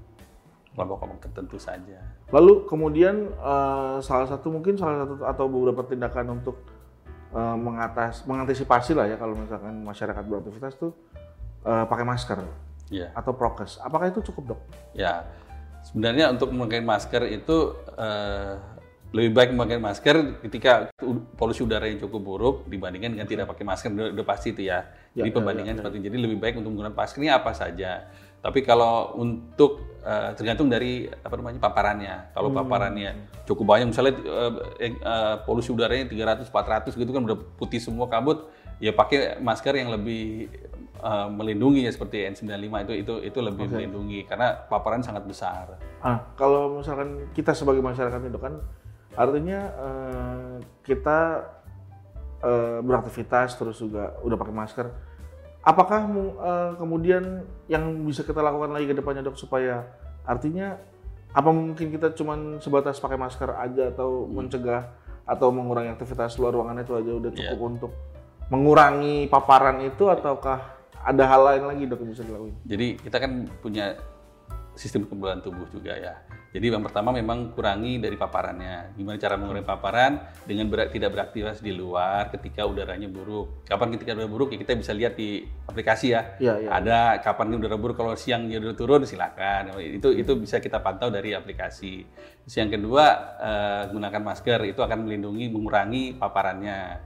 kelompok-kelompok 0.73 1.29
tertentu 1.29 1.61
saja. 1.61 2.01
Lalu 2.33 2.65
kemudian 2.65 3.29
uh, 3.37 4.01
salah 4.01 4.25
satu 4.25 4.49
mungkin 4.49 4.73
salah 4.73 5.05
satu 5.05 5.21
atau 5.21 5.45
beberapa 5.45 5.85
tindakan 5.85 6.41
untuk 6.41 6.72
uh, 7.33 7.57
mengatas 7.57 8.23
mengantisipasi 8.23 8.95
lah 8.95 9.09
ya 9.09 9.17
kalau 9.17 9.35
misalkan 9.35 9.81
masyarakat 9.81 10.23
beraktivitas 10.23 10.77
tuh 10.77 10.93
uh, 11.65 11.85
pakai 11.89 12.05
masker 12.05 12.39
yeah. 12.93 13.09
atau 13.17 13.33
prokes. 13.33 13.81
Apakah 13.81 14.13
itu 14.13 14.21
cukup 14.31 14.55
dok? 14.55 14.61
Ya, 14.93 15.27
sebenarnya 15.83 16.31
untuk 16.31 16.53
memakai 16.53 16.79
masker 16.79 17.27
itu 17.27 17.75
uh, 17.97 18.55
lebih 19.13 19.31
baik 19.37 19.49
memakai 19.53 19.77
masker 19.77 20.41
ketika 20.41 20.89
polusi 21.37 21.61
udara 21.61 21.85
yang 21.85 22.01
cukup 22.01 22.21
buruk 22.21 22.55
dibandingkan 22.65 23.13
dengan 23.13 23.29
tidak 23.29 23.45
pakai 23.53 23.61
masker 23.61 23.89
udah, 23.93 24.09
udah 24.09 24.25
pasti 24.25 24.57
itu 24.57 24.65
ya. 24.65 24.89
ya 25.13 25.21
Jadi 25.21 25.29
ya, 25.29 25.35
perbandingan 25.37 25.69
ya, 25.69 25.77
ya, 25.77 25.79
seperti 25.85 25.97
jadi 26.01 26.17
lebih 26.17 26.37
baik 26.41 26.57
untuk 26.57 26.73
menggunakan 26.73 26.97
masker 26.97 27.19
ini 27.21 27.29
apa 27.29 27.51
saja. 27.53 28.09
Tapi 28.43 28.59
kalau 28.67 29.15
untuk 29.15 29.79
uh, 30.03 30.35
tergantung 30.35 30.67
dari 30.67 31.07
apa 31.07 31.33
namanya 31.39 31.63
paparannya. 31.63 32.15
Kalau 32.35 32.51
hmm. 32.51 32.57
paparannya 32.59 33.11
cukup 33.47 33.65
banyak, 33.71 33.87
misalnya 33.95 34.13
uh, 34.27 34.51
uh, 35.07 35.35
polusi 35.47 35.71
udaranya 35.71 36.11
300, 36.11 36.51
400 36.51 36.91
gitu 36.91 37.11
kan 37.15 37.23
udah 37.23 37.37
putih 37.55 37.79
semua 37.79 38.11
kabut, 38.11 38.51
ya 38.83 38.91
pakai 38.91 39.39
masker 39.39 39.79
yang 39.79 39.95
lebih 39.95 40.51
uh, 40.99 41.27
melindungi 41.31 41.87
ya 41.87 41.91
seperti 41.91 42.27
N95 42.35 42.75
itu 42.87 42.93
itu 42.99 43.13
itu 43.31 43.39
lebih 43.39 43.65
okay. 43.67 43.73
melindungi 43.79 44.19
karena 44.27 44.67
paparan 44.67 44.99
sangat 44.99 45.23
besar. 45.23 45.79
Ah, 46.03 46.19
kalau 46.35 46.79
misalkan 46.79 47.31
kita 47.31 47.55
sebagai 47.55 47.79
masyarakat 47.79 48.19
itu 48.27 48.39
kan 48.39 48.59
artinya 49.13 49.59
uh, 49.77 50.55
kita 50.81 51.47
uh, 52.41 52.79
beraktivitas 52.81 53.55
terus 53.55 53.77
juga 53.77 54.17
udah 54.25 54.37
pakai 54.39 54.55
masker 54.55 54.87
apakah 55.63 56.05
uh, 56.11 56.71
kemudian 56.75 57.47
yang 57.71 58.03
bisa 58.03 58.27
kita 58.27 58.43
lakukan 58.43 58.75
lagi 58.75 58.91
ke 58.91 58.95
depannya 58.95 59.23
dok 59.23 59.39
supaya 59.39 59.87
artinya 60.27 60.75
apa 61.33 61.49
mungkin 61.49 61.89
kita 61.89 62.13
cuma 62.13 62.37
sebatas 62.61 63.01
pakai 63.01 63.17
masker 63.17 63.49
aja 63.57 63.89
atau 63.89 64.27
hmm. 64.27 64.31
mencegah 64.37 64.83
atau 65.23 65.49
mengurangi 65.55 65.95
aktivitas 65.95 66.35
luar 66.37 66.53
ruangan 66.53 66.83
itu 66.83 66.93
aja 66.93 67.11
udah 67.15 67.31
cukup 67.31 67.57
yeah. 67.57 67.71
untuk 67.79 67.91
mengurangi 68.51 69.31
paparan 69.31 69.79
itu 69.81 70.11
ataukah 70.11 70.83
ada 71.03 71.23
hal 71.27 71.41
lain 71.47 71.63
lagi 71.67 71.83
dok 71.87 71.99
yang 72.03 72.11
bisa 72.11 72.23
dilakukan? 72.27 72.55
Jadi 72.67 72.87
kita 72.99 73.17
kan 73.23 73.31
punya 73.63 73.95
sistem 74.75 75.07
kekebalan 75.07 75.39
tubuh 75.43 75.67
juga 75.71 75.95
ya. 75.95 76.13
Jadi 76.53 76.69
yang 76.69 76.85
pertama 76.85 77.09
memang 77.09 77.49
kurangi 77.57 77.97
dari 77.97 78.13
paparannya. 78.13 78.93
Gimana 78.93 79.17
cara 79.17 79.41
mengurangi 79.41 79.65
paparan 79.65 80.21
dengan 80.45 80.69
ber 80.69 80.85
tidak 80.93 81.09
beraktivitas 81.17 81.65
di 81.65 81.73
luar 81.73 82.29
ketika 82.29 82.69
udaranya 82.69 83.09
buruk. 83.09 83.65
Kapan 83.65 83.97
ketika 83.97 84.13
udara 84.13 84.29
buruk 84.29 84.53
ya 84.53 84.61
kita 84.61 84.77
bisa 84.77 84.93
lihat 84.93 85.17
di 85.17 85.41
aplikasi 85.65 86.13
ya. 86.13 86.37
ya, 86.37 86.53
ya 86.61 86.69
Ada 86.69 87.17
ya. 87.17 87.25
kapan 87.25 87.57
udara 87.57 87.73
buruk 87.73 87.97
kalau 87.97 88.13
siang 88.13 88.45
dia 88.45 88.61
udah 88.61 88.77
turun 88.77 89.01
silakan. 89.01 89.81
Itu 89.81 90.13
itu 90.13 90.37
bisa 90.37 90.61
kita 90.61 90.77
pantau 90.77 91.09
dari 91.09 91.33
aplikasi. 91.33 92.05
Terus 92.45 92.55
yang 92.61 92.69
kedua 92.69 93.05
uh, 93.41 93.83
gunakan 93.89 94.21
masker 94.21 94.61
itu 94.69 94.85
akan 94.85 95.09
melindungi 95.09 95.49
mengurangi 95.49 96.13
paparannya. 96.21 97.01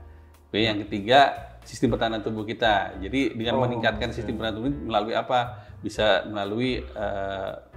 Oke, 0.48 0.60
yang 0.60 0.80
ketiga 0.84 1.48
sistem 1.64 1.92
pertahanan 1.92 2.24
tubuh 2.24 2.44
kita. 2.44 2.96
Jadi 3.00 3.36
dengan 3.36 3.60
oh, 3.60 3.64
meningkatkan 3.64 4.12
sistem 4.12 4.40
pertahanan 4.40 4.56
tubuh 4.60 4.72
melalui 4.92 5.16
apa? 5.16 5.68
Bisa 5.84 6.24
melalui 6.24 6.80
uh, 6.96 7.67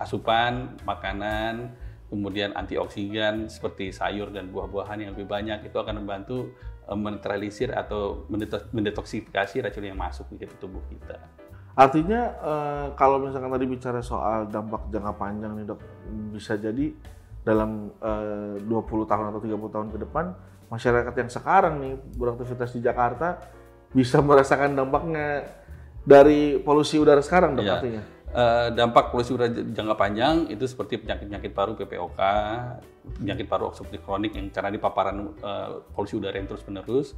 asupan 0.00 0.78
makanan, 0.82 1.76
kemudian 2.08 2.56
antioksidan 2.56 3.52
seperti 3.52 3.92
sayur 3.92 4.32
dan 4.32 4.48
buah-buahan 4.48 5.04
yang 5.04 5.10
lebih 5.12 5.28
banyak 5.28 5.68
itu 5.68 5.76
akan 5.76 6.00
membantu 6.00 6.56
eh, 6.88 6.96
menetralisir 6.96 7.72
atau 7.76 8.24
mendetoksifikasi 8.72 9.54
racun 9.60 9.84
yang 9.84 9.98
masuk 9.98 10.24
ke 10.36 10.48
tubuh 10.56 10.80
kita. 10.88 11.20
Artinya 11.76 12.20
eh, 12.40 12.86
kalau 12.96 13.20
misalkan 13.22 13.52
tadi 13.52 13.66
bicara 13.68 14.00
soal 14.00 14.48
dampak 14.48 14.88
jangka 14.88 15.12
panjang 15.14 15.52
nih 15.54 15.64
dok, 15.68 15.80
bisa 16.32 16.56
jadi 16.56 16.90
dalam 17.44 17.92
eh, 18.00 18.56
20 18.64 18.68
tahun 19.08 19.24
atau 19.32 19.40
30 19.40 19.74
tahun 19.74 19.88
ke 19.92 19.98
depan 20.08 20.26
masyarakat 20.68 21.14
yang 21.16 21.30
sekarang 21.32 21.74
nih 21.80 21.94
beraktivitas 22.16 22.76
di 22.76 22.84
Jakarta 22.84 23.40
bisa 23.88 24.20
merasakan 24.20 24.76
dampaknya 24.76 25.48
dari 26.04 26.60
polusi 26.60 27.00
udara 27.00 27.24
sekarang 27.24 27.56
dok 27.56 27.64
Iya. 27.64 27.74
artinya. 27.80 28.02
Eh, 28.28 28.68
dampak 28.76 29.08
polusi 29.08 29.32
udara 29.32 29.48
jangka 29.48 29.96
panjang 29.96 30.52
itu 30.52 30.68
seperti 30.68 31.00
penyakit-penyakit 31.00 31.48
paru 31.56 31.72
PPOK, 31.80 32.20
penyakit 33.24 33.48
paru 33.48 33.72
obstruktif 33.72 34.04
kronik 34.04 34.36
yang 34.36 34.52
karena 34.52 34.68
di 34.68 34.76
paparan 34.76 35.32
eh, 35.40 35.80
polusi 35.96 36.20
udara 36.20 36.36
yang 36.36 36.44
terus-menerus, 36.44 37.16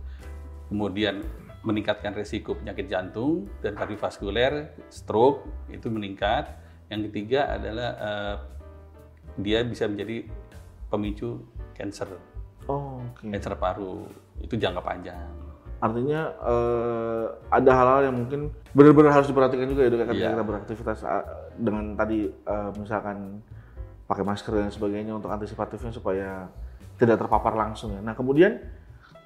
kemudian 0.70 1.18
meningkatkan 1.66 2.14
resiko 2.14 2.54
penyakit 2.54 2.86
jantung 2.86 3.50
dan 3.58 3.74
kardiovaskuler, 3.74 4.70
stroke 4.86 5.50
itu 5.66 5.90
meningkat. 5.90 6.46
Yang 6.86 7.10
ketiga 7.10 7.58
adalah 7.58 7.90
eh, 7.98 8.36
dia 9.42 9.66
bisa 9.66 9.90
menjadi 9.90 10.30
pemicu 10.94 11.42
cancer, 11.74 12.06
Oh, 12.70 13.02
oke. 13.02 13.26
cancer 13.26 13.58
paru 13.58 14.06
itu 14.38 14.54
jangka 14.54 14.78
panjang. 14.78 15.49
Artinya 15.80 16.20
eh, 16.44 17.24
ada 17.48 17.70
hal-hal 17.72 18.00
yang 18.12 18.16
mungkin 18.20 18.52
benar-benar 18.70 19.16
harus 19.16 19.26
diperhatikan 19.26 19.64
juga 19.66 19.82
ya 19.82 19.90
ya, 19.90 19.96
ketika 20.04 20.12
Iya. 20.14 20.30
kita 20.36 20.44
beraktivitas 20.44 20.98
ah, 21.02 21.24
dengan 21.56 21.96
tadi 21.96 22.28
eh, 22.28 22.70
misalkan 22.76 23.40
pakai 24.04 24.24
masker 24.26 24.52
dan 24.52 24.68
sebagainya 24.68 25.16
untuk 25.16 25.32
antisipatifnya 25.32 25.88
supaya 25.88 26.46
tidak 27.00 27.16
terpapar 27.16 27.56
langsung 27.56 27.96
ya. 27.96 28.00
Nah 28.04 28.12
kemudian 28.12 28.60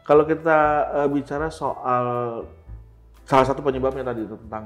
kalau 0.07 0.23
kita 0.23 0.59
eh, 1.03 1.09
bicara 1.11 1.51
soal 1.51 2.07
salah 3.25 3.47
satu 3.49 3.65
penyebabnya 3.65 4.05
tadi 4.07 4.23
tentang 4.29 4.65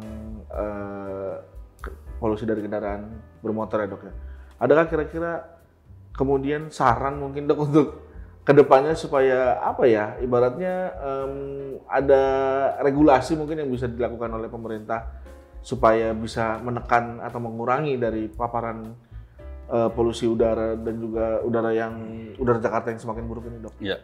eh, 0.51 1.35
ke- 1.81 1.95
polusi 2.21 2.45
dari 2.45 2.61
kendaraan 2.61 3.09
bermotor 3.41 3.81
ya 3.81 3.89
dok 3.89 4.03
ya. 4.05 4.13
Adakah 4.59 4.91
kira-kira 4.91 5.33
kemudian 6.13 6.69
saran 6.69 7.17
mungkin 7.17 7.47
dok 7.47 7.61
untuk 7.65 7.87
ke 8.49 8.57
depannya 8.57 8.97
supaya 8.97 9.61
apa 9.61 9.85
ya 9.85 10.17
ibaratnya 10.25 10.97
em, 10.97 11.33
ada 11.85 12.23
regulasi 12.81 13.37
mungkin 13.37 13.61
yang 13.61 13.69
bisa 13.69 13.85
dilakukan 13.85 14.33
oleh 14.33 14.49
pemerintah 14.49 15.21
supaya 15.61 16.17
bisa 16.17 16.57
menekan 16.65 17.21
atau 17.21 17.45
mengurangi 17.45 18.01
dari 18.01 18.25
paparan 18.25 18.97
eh, 19.69 19.91
polusi 19.93 20.25
udara 20.25 20.81
dan 20.81 20.97
juga 20.97 21.45
udara 21.45 21.77
yang 21.77 21.93
udara 22.41 22.57
Jakarta 22.57 22.89
yang 22.89 22.97
semakin 23.05 23.25
buruk 23.29 23.53
ini 23.53 23.59
dok. 23.61 23.75
Ya. 23.85 24.01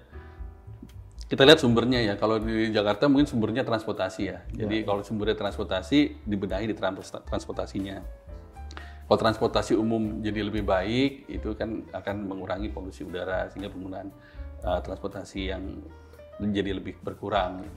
Kita 1.24 1.48
lihat 1.48 1.64
sumbernya 1.64 2.04
ya. 2.04 2.20
Kalau 2.20 2.36
di 2.36 2.68
Jakarta 2.68 3.08
mungkin 3.08 3.24
sumbernya 3.24 3.64
transportasi 3.64 4.22
ya. 4.28 4.44
Jadi 4.52 4.84
kalau 4.84 5.00
sumbernya 5.00 5.40
transportasi 5.40 6.20
dibenahi 6.28 6.68
di 6.68 6.76
trans- 6.76 7.16
transportasinya. 7.24 8.04
Kalau 9.04 9.18
transportasi 9.20 9.76
umum 9.76 10.24
jadi 10.24 10.40
lebih 10.48 10.64
baik, 10.64 11.28
itu 11.28 11.52
kan 11.52 11.84
akan 11.92 12.24
mengurangi 12.24 12.72
polusi 12.72 13.04
udara 13.04 13.52
sehingga 13.52 13.68
penggunaan 13.68 14.08
uh, 14.64 14.80
transportasi 14.80 15.52
yang 15.52 15.60
menjadi 16.40 16.80
lebih 16.80 16.96
berkurang 17.04 17.68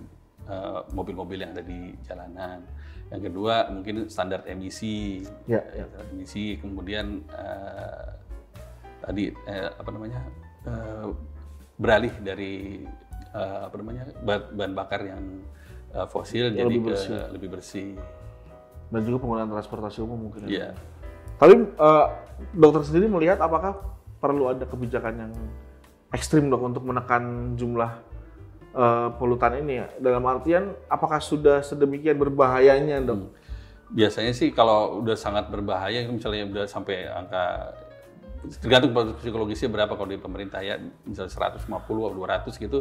uh, 0.48 0.88
mobil-mobil 0.96 1.44
yang 1.44 1.52
ada 1.52 1.62
di 1.62 1.92
jalanan. 2.08 2.64
Yang 3.12 3.22
kedua 3.32 3.68
mungkin 3.72 4.08
standar 4.08 4.48
emisi, 4.48 5.24
Ya, 5.48 5.64
ya, 5.76 5.84
standar 5.88 6.08
emisi. 6.16 6.56
Kemudian 6.60 7.24
uh, 7.32 8.08
tadi 8.98 9.32
eh, 9.32 9.70
apa 9.72 9.90
namanya 9.94 10.20
eh, 10.68 11.08
beralih 11.80 12.12
dari 12.20 12.84
eh, 13.32 13.60
apa 13.64 13.76
namanya 13.80 14.10
ba- 14.26 14.50
bahan 14.52 14.74
bakar 14.76 15.06
yang 15.06 15.24
eh, 15.96 16.08
fosil 16.12 16.52
jadi 16.52 16.66
lebih 16.66 16.82
ke 16.82 16.90
bersih. 16.92 17.20
lebih 17.32 17.50
bersih. 17.56 17.90
Dan 18.92 19.02
juga 19.08 19.18
penggunaan 19.24 19.48
transportasi 19.54 20.00
umum 20.04 20.28
mungkin. 20.28 20.50
ya. 20.50 20.74
Dok. 20.74 20.97
Tapi 21.38 21.54
eh, 21.54 22.06
dokter 22.54 22.82
sendiri 22.86 23.06
melihat 23.10 23.38
apakah 23.42 23.78
perlu 24.18 24.50
ada 24.50 24.66
kebijakan 24.66 25.14
yang 25.18 25.34
ekstrim 26.10 26.50
dok 26.50 26.62
untuk 26.66 26.84
menekan 26.86 27.54
jumlah 27.54 27.92
eh, 28.74 29.08
polutan 29.22 29.62
ini 29.62 29.74
ya? 29.82 29.88
Dalam 30.02 30.26
artian 30.26 30.74
apakah 30.90 31.22
sudah 31.22 31.62
sedemikian 31.62 32.18
berbahayanya 32.18 33.02
dok? 33.06 33.34
Biasanya 33.88 34.36
sih 34.36 34.52
kalau 34.52 35.00
udah 35.00 35.16
sangat 35.16 35.48
berbahaya, 35.48 36.04
misalnya 36.12 36.44
udah 36.44 36.66
sampai 36.68 37.08
angka 37.08 37.72
tergantung 38.60 38.92
psikologisnya 39.20 39.72
berapa 39.72 39.96
kalau 39.96 40.12
di 40.12 40.20
pemerintah 40.20 40.60
ya, 40.60 40.76
misalnya 41.08 41.56
150 41.56 41.72
atau 41.72 42.16
200 42.16 42.52
gitu. 42.60 42.80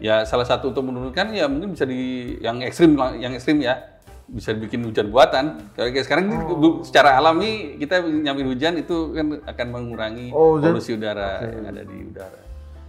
Ya 0.00 0.24
salah 0.24 0.48
satu 0.48 0.72
untuk 0.72 0.88
menurunkan 0.88 1.36
ya 1.36 1.44
mungkin 1.44 1.76
bisa 1.76 1.84
di 1.84 2.34
yang 2.40 2.64
ekstrim 2.64 2.96
yang 3.20 3.36
ekstrim 3.36 3.60
ya 3.60 3.99
bisa 4.30 4.50
dibikin 4.50 4.82
hujan 4.82 5.10
buatan. 5.10 5.58
Kayak 5.74 5.90
kayak 5.92 6.04
sekarang 6.06 6.24
bu- 6.48 6.80
secara 6.80 7.14
alami 7.14 7.74
kita 7.76 7.98
nyamin 8.00 8.46
hujan 8.48 8.74
itu 8.74 9.10
kan 9.10 9.26
akan 9.44 9.66
mengurangi 9.68 10.30
Oh, 10.30 10.56
hujan- 10.56 10.72
polusi 10.72 10.94
udara 10.94 11.42
yang 11.42 11.66
ada 11.66 11.82
di 11.82 11.96
udara. 12.06 12.40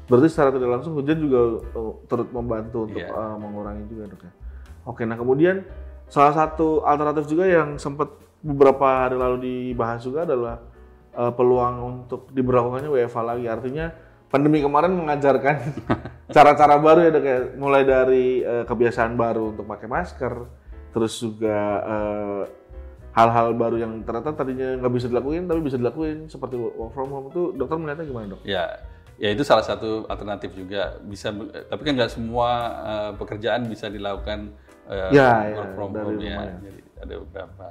Berarti 0.06 0.28
secara 0.28 0.50
tidak 0.50 0.70
langsung 0.70 0.94
hujan 0.94 1.18
juga 1.18 1.40
eh, 1.64 1.94
turut 2.06 2.30
membantu 2.30 2.86
untuk 2.86 3.00
Iya. 3.00 3.10
eh, 3.10 3.36
mengurangi 3.38 3.84
juga 3.88 4.04
dok 4.08 4.22
ya. 4.22 4.32
Oke, 4.84 5.02
nah 5.04 5.16
kemudian 5.16 5.66
salah 6.06 6.32
satu 6.32 6.84
alternatif 6.84 7.26
juga 7.26 7.46
yang 7.46 7.78
sempat 7.78 8.10
beberapa 8.42 9.06
hari 9.06 9.16
lalu 9.16 9.38
dibahas 9.40 10.02
juga 10.02 10.24
adalah 10.24 10.62
eh, 11.12 11.32
peluang 11.32 11.76
untuk 11.82 12.30
diberlakukannya 12.30 12.88
WFH 12.88 13.20
lagi. 13.20 13.46
Artinya 13.46 13.86
pandemi 14.28 14.60
kemarin 14.60 14.94
mengajarkan 14.94 15.56
cara-cara 16.36 16.78
baru 16.78 17.00
ya 17.02 17.12
dok 17.12 17.26
ya. 17.26 17.38
Mulai 17.56 17.82
dari 17.82 18.26
eh, 18.40 18.64
kebiasaan 18.64 19.16
baru 19.16 19.52
untuk 19.52 19.66
pakai 19.66 19.88
masker, 19.88 20.34
terus 20.92 21.18
juga 21.18 21.58
eh, 21.84 22.42
hal-hal 23.12 23.52
baru 23.60 23.76
yang 23.76 23.94
ternyata 24.08 24.32
tadinya 24.32 24.80
nggak 24.80 24.94
bisa 24.96 25.08
dilakuin 25.12 25.44
tapi 25.44 25.60
bisa 25.60 25.76
dilakuin 25.76 26.32
seperti 26.32 26.56
work 26.56 26.96
from 26.96 27.12
home 27.12 27.28
itu 27.28 27.52
dokter 27.60 27.76
melihatnya 27.76 28.06
gimana 28.08 28.26
dok? 28.36 28.42
Ya, 28.48 28.80
ya 29.20 29.30
itu 29.36 29.44
salah 29.44 29.68
satu 29.68 30.08
alternatif 30.08 30.56
juga 30.56 30.96
bisa. 31.04 31.32
eh, 31.52 31.68
Tapi 31.68 31.82
kan 31.84 31.94
nggak 32.00 32.12
semua 32.12 32.50
eh, 32.84 33.12
pekerjaan 33.20 33.68
bisa 33.68 33.92
dilakukan 33.92 34.56
eh, 34.88 35.12
Ya, 35.12 35.52
ya, 35.52 35.56
work 35.60 35.72
from 35.76 35.90
dari 35.92 36.16
home 36.16 36.24
ya. 36.24 36.36
ya. 36.40 36.56
Jadi 36.64 36.80
ada 37.04 37.14
beberapa. 37.20 37.66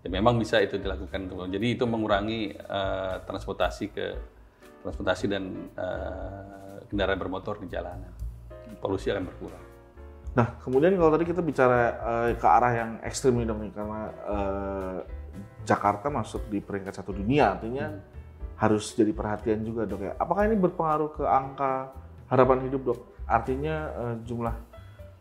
Ya 0.00 0.08
memang 0.08 0.38
bisa 0.38 0.62
itu 0.62 0.78
dilakukan. 0.78 1.28
Jadi 1.50 1.66
itu 1.76 1.84
mengurangi 1.84 2.54
eh, 2.56 3.14
transportasi 3.28 3.84
ke 3.92 4.06
transportasi 4.80 5.24
dan 5.28 5.44
eh, 5.76 6.76
kendaraan 6.88 7.18
bermotor 7.20 7.60
di 7.60 7.68
jalanan. 7.68 8.12
Polusi 8.80 9.12
akan 9.12 9.28
berkurang. 9.28 9.64
Nah, 10.36 10.60
kemudian 10.60 10.92
kalau 11.00 11.16
tadi 11.16 11.24
kita 11.24 11.40
bicara 11.40 11.80
eh, 11.96 12.30
ke 12.36 12.44
arah 12.44 12.72
yang 12.76 12.90
ekstrim 13.00 13.40
nih 13.40 13.48
dong 13.48 13.64
nih, 13.64 13.72
karena 13.72 14.02
eh, 14.12 14.98
Jakarta 15.64 16.12
masuk 16.12 16.44
di 16.52 16.60
peringkat 16.60 16.92
satu 16.92 17.16
dunia, 17.16 17.56
artinya 17.56 17.88
harus 18.60 18.92
jadi 18.92 19.16
perhatian 19.16 19.64
juga 19.64 19.88
dok 19.88 20.00
ya. 20.04 20.12
Apakah 20.20 20.44
ini 20.44 20.56
berpengaruh 20.60 21.10
ke 21.16 21.24
angka 21.24 21.96
harapan 22.28 22.68
hidup 22.68 22.82
dok? 22.84 23.00
Artinya 23.24 23.76
eh, 23.96 24.14
jumlah 24.28 24.54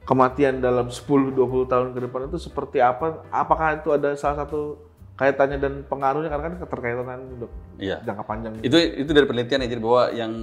kematian 0.04 0.60
dalam 0.60 0.92
10-20 0.92 1.72
tahun 1.72 1.88
ke 1.96 2.00
depan 2.12 2.28
itu 2.28 2.38
seperti 2.38 2.84
apa? 2.84 3.24
Apakah 3.32 3.80
itu 3.80 3.96
ada 3.96 4.20
salah 4.20 4.44
satu 4.44 4.78
kaitannya 5.16 5.64
dan 5.64 5.74
pengaruhnya 5.88 6.28
karena 6.28 6.44
kan 6.52 6.56
keterkaitan 6.60 7.40
dok 7.40 7.52
Iya. 7.80 8.04
jangka 8.04 8.24
panjang. 8.28 8.52
Itu 8.60 8.76
itu 8.76 9.12
dari 9.16 9.24
penelitian 9.24 9.64
ya 9.64 9.68
jadi 9.72 9.82
bahwa 9.82 10.04
yang 10.12 10.34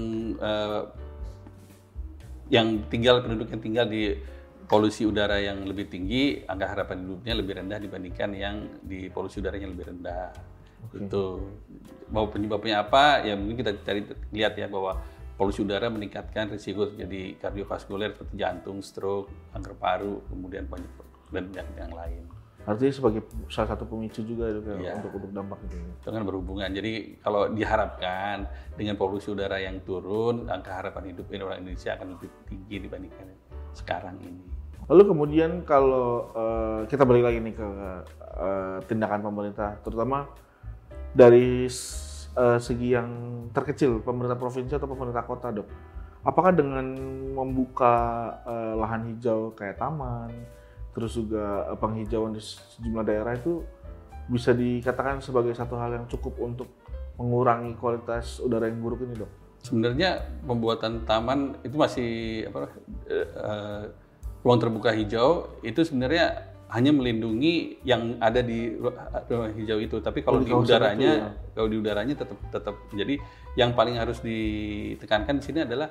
eh, 0.40 0.80
yang 2.52 2.66
tinggal 2.88 3.20
penduduk 3.20 3.48
yang 3.52 3.60
tinggal 3.60 3.86
di 3.88 4.16
polusi 4.72 5.04
udara 5.04 5.36
yang 5.36 5.68
lebih 5.68 5.92
tinggi, 5.92 6.48
angka 6.48 6.64
harapan 6.72 7.04
hidupnya 7.04 7.36
lebih 7.36 7.60
rendah 7.60 7.76
dibandingkan 7.76 8.30
yang 8.32 8.56
di 8.80 9.12
polusi 9.12 9.44
udara 9.44 9.60
yang 9.60 9.76
lebih 9.76 9.92
rendah. 9.92 10.32
Itu 10.96 11.44
bahwa 12.08 12.32
penyebabnya 12.32 12.80
apa? 12.80 13.20
Ya 13.20 13.36
mungkin 13.36 13.60
kita 13.60 13.76
cari 13.84 14.08
lihat 14.32 14.56
ya 14.56 14.72
bahwa 14.72 14.96
polusi 15.36 15.60
udara 15.60 15.92
meningkatkan 15.92 16.48
risiko 16.48 16.88
jadi 16.88 17.36
kardiovaskuler 17.36 18.16
seperti 18.16 18.32
jantung, 18.40 18.80
stroke, 18.80 19.28
kanker 19.52 19.76
paru, 19.76 20.24
kemudian 20.32 20.64
banyak 20.64 20.88
dan 21.28 21.52
yang, 21.52 21.68
yang 21.76 21.92
lain. 21.92 22.24
Artinya 22.64 22.94
sebagai 22.96 23.28
salah 23.52 23.76
satu 23.76 23.84
pemicu 23.84 24.24
juga 24.24 24.48
ya, 24.80 24.96
untuk 24.96 25.20
untuk 25.20 25.32
dampak 25.36 25.58
itu. 25.68 25.76
itu 25.82 26.08
kan 26.08 26.22
berhubungan. 26.24 26.70
Jadi 26.72 27.20
kalau 27.20 27.52
diharapkan 27.52 28.48
dengan 28.78 28.96
polusi 28.96 29.28
udara 29.28 29.60
yang 29.60 29.84
turun, 29.84 30.48
angka 30.48 30.80
harapan 30.80 31.12
hidup 31.12 31.28
orang 31.44 31.60
Indonesia 31.60 31.92
akan 31.92 32.16
lebih 32.16 32.30
tinggi 32.48 32.76
dibandingkan 32.88 33.26
sekarang 33.76 34.16
ini. 34.22 34.61
Lalu 34.90 35.02
kemudian 35.14 35.62
kalau 35.62 36.32
eh, 36.34 36.80
kita 36.90 37.06
balik 37.06 37.30
lagi 37.30 37.38
nih 37.38 37.54
ke 37.54 37.68
eh, 38.18 38.78
tindakan 38.90 39.22
pemerintah, 39.22 39.78
terutama 39.86 40.26
dari 41.14 41.70
eh, 41.70 42.58
segi 42.58 42.88
yang 42.90 43.08
terkecil, 43.54 44.02
pemerintah 44.02 44.34
provinsi 44.34 44.74
atau 44.74 44.90
pemerintah 44.90 45.22
kota, 45.22 45.54
dok. 45.54 45.68
Apakah 46.22 46.54
dengan 46.54 46.86
membuka 47.34 47.94
eh, 48.42 48.74
lahan 48.74 49.14
hijau 49.14 49.54
kayak 49.54 49.78
taman, 49.78 50.34
terus 50.92 51.14
juga 51.14 51.72
penghijauan 51.78 52.34
di 52.34 52.42
sejumlah 52.42 53.04
daerah 53.06 53.32
itu 53.38 53.62
bisa 54.30 54.54
dikatakan 54.54 55.18
sebagai 55.18 55.54
satu 55.54 55.74
hal 55.78 55.98
yang 55.98 56.06
cukup 56.06 56.38
untuk 56.38 56.68
mengurangi 57.18 57.74
kualitas 57.78 58.42
udara 58.42 58.66
yang 58.66 58.82
buruk 58.82 59.04
ini, 59.06 59.14
dok? 59.14 59.30
Sebenarnya 59.62 60.26
pembuatan 60.42 61.06
taman 61.06 61.54
itu 61.62 61.78
masih 61.78 62.10
apa? 62.50 62.66
eh, 63.06 63.84
ruang 64.42 64.58
terbuka 64.58 64.90
hijau 64.90 65.30
itu 65.62 65.80
sebenarnya 65.80 66.50
hanya 66.68 66.88
melindungi 66.88 67.78
yang 67.82 68.16
ada 68.18 68.40
di 68.40 68.72
ru- 68.72 68.96
ruang 69.28 69.52
hijau 69.54 69.78
itu. 69.78 69.98
Tapi 69.98 70.20
kalau 70.20 70.40
Oh, 70.40 70.42
di 70.42 70.50
udaranya, 70.50 71.12
itu 71.12 71.52
kalau 71.52 71.68
di 71.68 71.76
udaranya 71.76 72.14
tetap 72.14 72.38
tetap. 72.48 72.74
Jadi 72.90 73.20
yang 73.54 73.72
paling 73.72 73.94
harus 73.94 74.18
ditekankan 74.20 75.36
di 75.36 75.44
sini 75.44 75.58
adalah 75.62 75.88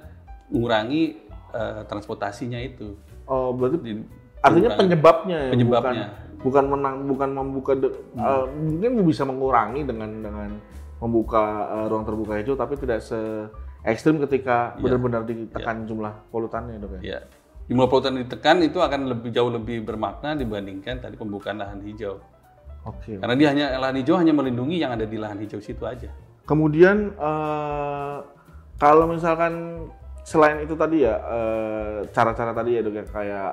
mengurangi 0.48 1.04
eh, 1.52 1.82
transportasinya 1.84 2.58
itu. 2.58 2.96
Oh, 3.26 3.52
berarti 3.52 3.78
Di- 3.78 4.04
artinya 4.40 4.48
mengurangi- 4.68 4.80
penyebabnya 4.82 5.38
ya, 5.38 5.52
penyebabnya. 5.52 6.06
bukan 6.34 6.40
bukan 6.42 6.66
menang 6.68 6.96
bukan 7.06 7.30
membuka 7.30 7.72
de- 7.76 7.96
eh, 8.16 8.46
mungkin 8.50 8.92
bisa 9.06 9.24
mengurangi 9.24 9.84
dengan 9.84 10.10
dengan 10.18 10.50
membuka 10.98 11.44
eh, 11.70 11.86
ruang 11.88 12.04
terbuka 12.04 12.34
hijau 12.36 12.56
tapi 12.56 12.74
tidak 12.76 13.00
se 13.00 13.20
ekstrim 13.84 14.18
ketika 14.20 14.74
Iya. 14.74 14.82
benar-benar 14.82 15.22
ditekan 15.24 15.84
jumlah 15.84 16.14
polutannya 16.30 16.78
dok 16.78 16.92
ya. 16.98 17.02
Ya, 17.04 17.20
jumlah 17.72 17.88
polutan 17.88 18.20
ditekan 18.20 18.60
itu 18.68 18.84
akan 18.84 19.08
lebih 19.08 19.32
jauh 19.32 19.48
lebih 19.48 19.88
bermakna 19.88 20.36
dibandingkan 20.36 21.00
tadi 21.00 21.16
pembukaan 21.16 21.56
lahan 21.56 21.80
hijau. 21.88 22.20
Oke. 22.84 23.16
Karena 23.16 23.36
dia 23.40 23.48
hanya 23.56 23.66
lahan 23.80 23.96
hijau 24.04 24.20
hanya 24.20 24.36
melindungi 24.36 24.84
yang 24.84 24.92
ada 24.92 25.08
di 25.08 25.16
lahan 25.16 25.40
hijau 25.40 25.64
situ 25.64 25.88
aja. 25.88 26.12
Kemudian 26.44 27.16
eh, 27.16 28.18
kalau 28.76 29.08
misalkan 29.08 29.88
selain 30.28 30.60
itu 30.68 30.76
tadi 30.76 31.08
ya 31.08 31.16
eh, 31.16 31.98
cara-cara 32.12 32.52
tadi 32.52 32.76
ya 32.76 32.84
ya 32.84 33.04
kayak 33.08 33.52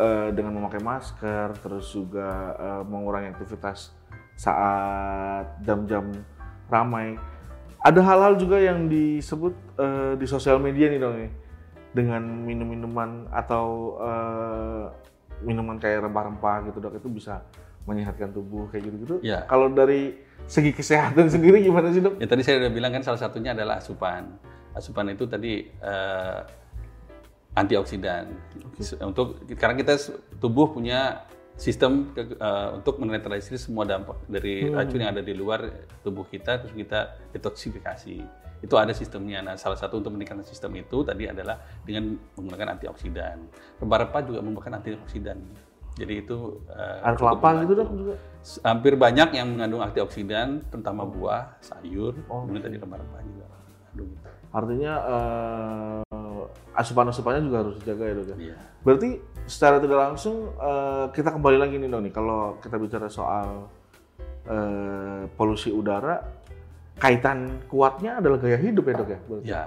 eh, 0.00 0.28
dengan 0.32 0.56
memakai 0.56 0.80
masker 0.80 1.60
terus 1.60 1.92
juga 1.92 2.56
eh, 2.56 2.82
mengurangi 2.88 3.36
aktivitas 3.36 3.92
saat 4.32 5.60
jam-jam 5.60 6.08
ramai. 6.72 7.20
Ada 7.84 8.00
hal-hal 8.00 8.40
juga 8.40 8.56
yang 8.56 8.88
disebut 8.88 9.52
eh, 9.76 10.12
di 10.16 10.24
sosial 10.24 10.56
media 10.56 10.88
nih 10.88 10.96
dong 11.04 11.20
nih 11.20 11.47
dengan 11.98 12.22
minum-minuman 12.22 13.26
atau 13.34 13.98
eh, 13.98 14.84
minuman 15.42 15.82
kayak 15.82 16.06
rempah-rempah 16.06 16.70
gitu 16.70 16.78
dok 16.78 16.94
itu 17.02 17.10
bisa 17.10 17.42
menyehatkan 17.90 18.30
tubuh 18.30 18.70
kayak 18.70 18.86
gitu-gitu. 18.86 19.16
Ya. 19.26 19.42
Kalau 19.50 19.66
dari 19.72 20.14
segi 20.46 20.70
kesehatan 20.70 21.26
sendiri 21.34 21.58
gimana 21.58 21.90
sih 21.90 21.98
dok? 21.98 22.22
Ya 22.22 22.30
tadi 22.30 22.46
saya 22.46 22.62
udah 22.62 22.70
bilang 22.70 22.94
kan 22.94 23.02
salah 23.02 23.18
satunya 23.18 23.50
adalah 23.50 23.82
asupan. 23.82 24.38
Asupan 24.78 25.10
itu 25.10 25.26
tadi 25.26 25.66
eh, 25.66 26.40
antioksidan. 27.58 28.30
Untuk 29.02 29.42
karena 29.58 29.74
kita 29.74 29.98
tubuh 30.38 30.70
punya 30.70 31.26
sistem 31.58 32.14
ke- 32.14 32.38
eh, 32.38 32.68
untuk 32.78 33.02
menetralisir 33.02 33.58
semua 33.58 33.82
dampak 33.82 34.22
dari 34.30 34.70
racun 34.70 35.02
yang 35.02 35.10
ada 35.18 35.24
di 35.26 35.34
luar 35.34 35.66
tubuh 36.06 36.22
kita 36.30 36.62
terus 36.62 36.70
kita 36.70 37.18
detoksifikasi. 37.34 38.46
Itu 38.58 38.74
ada 38.74 38.90
sistemnya. 38.90 39.38
Nah, 39.42 39.54
salah 39.54 39.78
satu 39.78 40.02
untuk 40.02 40.14
meningkatkan 40.14 40.42
sistem 40.42 40.74
itu 40.78 41.06
tadi 41.06 41.30
adalah 41.30 41.62
dengan 41.86 42.18
menggunakan 42.34 42.78
antioksidan. 42.78 43.36
Rempah-rempah 43.78 44.22
juga 44.26 44.38
merupakan 44.42 44.72
antioksidan. 44.82 45.38
Jadi 45.98 46.14
itu 46.22 46.62
eh, 46.70 47.06
Air 47.06 47.16
kelapa 47.18 47.48
gitu 47.66 47.72
dok 47.74 47.88
juga. 47.90 48.14
Hampir 48.62 48.94
banyak 48.94 49.34
yang 49.34 49.50
mengandung 49.50 49.82
antioksidan, 49.82 50.62
terutama 50.70 51.02
buah, 51.02 51.58
sayur, 51.58 52.14
Oh, 52.30 52.46
kemudian 52.46 52.62
tadi 52.70 52.76
rempah-rempah 52.78 53.20
juga. 53.26 53.46
itu. 53.98 54.04
Artinya 54.54 54.92
eh, 55.10 56.02
asupan-asupannya 56.78 57.42
juga 57.50 57.56
harus 57.66 57.74
dijaga 57.82 58.04
ya 58.06 58.14
dok 58.14 58.26
ya. 58.30 58.36
Iya. 58.38 58.56
Berarti 58.86 59.08
secara 59.50 59.82
tidak 59.82 59.98
langsung 59.98 60.54
eh, 60.54 61.06
kita 61.10 61.34
kembali 61.34 61.58
lagi 61.58 61.74
nih 61.82 61.88
dok 61.90 62.02
nih 62.06 62.12
kalau 62.14 62.40
kita 62.62 62.76
bicara 62.78 63.10
soal 63.10 63.66
eh, 64.46 65.22
polusi 65.34 65.74
udara, 65.74 66.22
kaitan 66.98 67.38
kuatnya 67.66 68.18
adalah 68.18 68.36
gaya 68.36 68.58
hidup 68.58 68.84
ya 68.84 68.94
dok 68.94 69.08
ya. 69.08 69.18
Berarti. 69.24 69.46
Ya, 69.46 69.62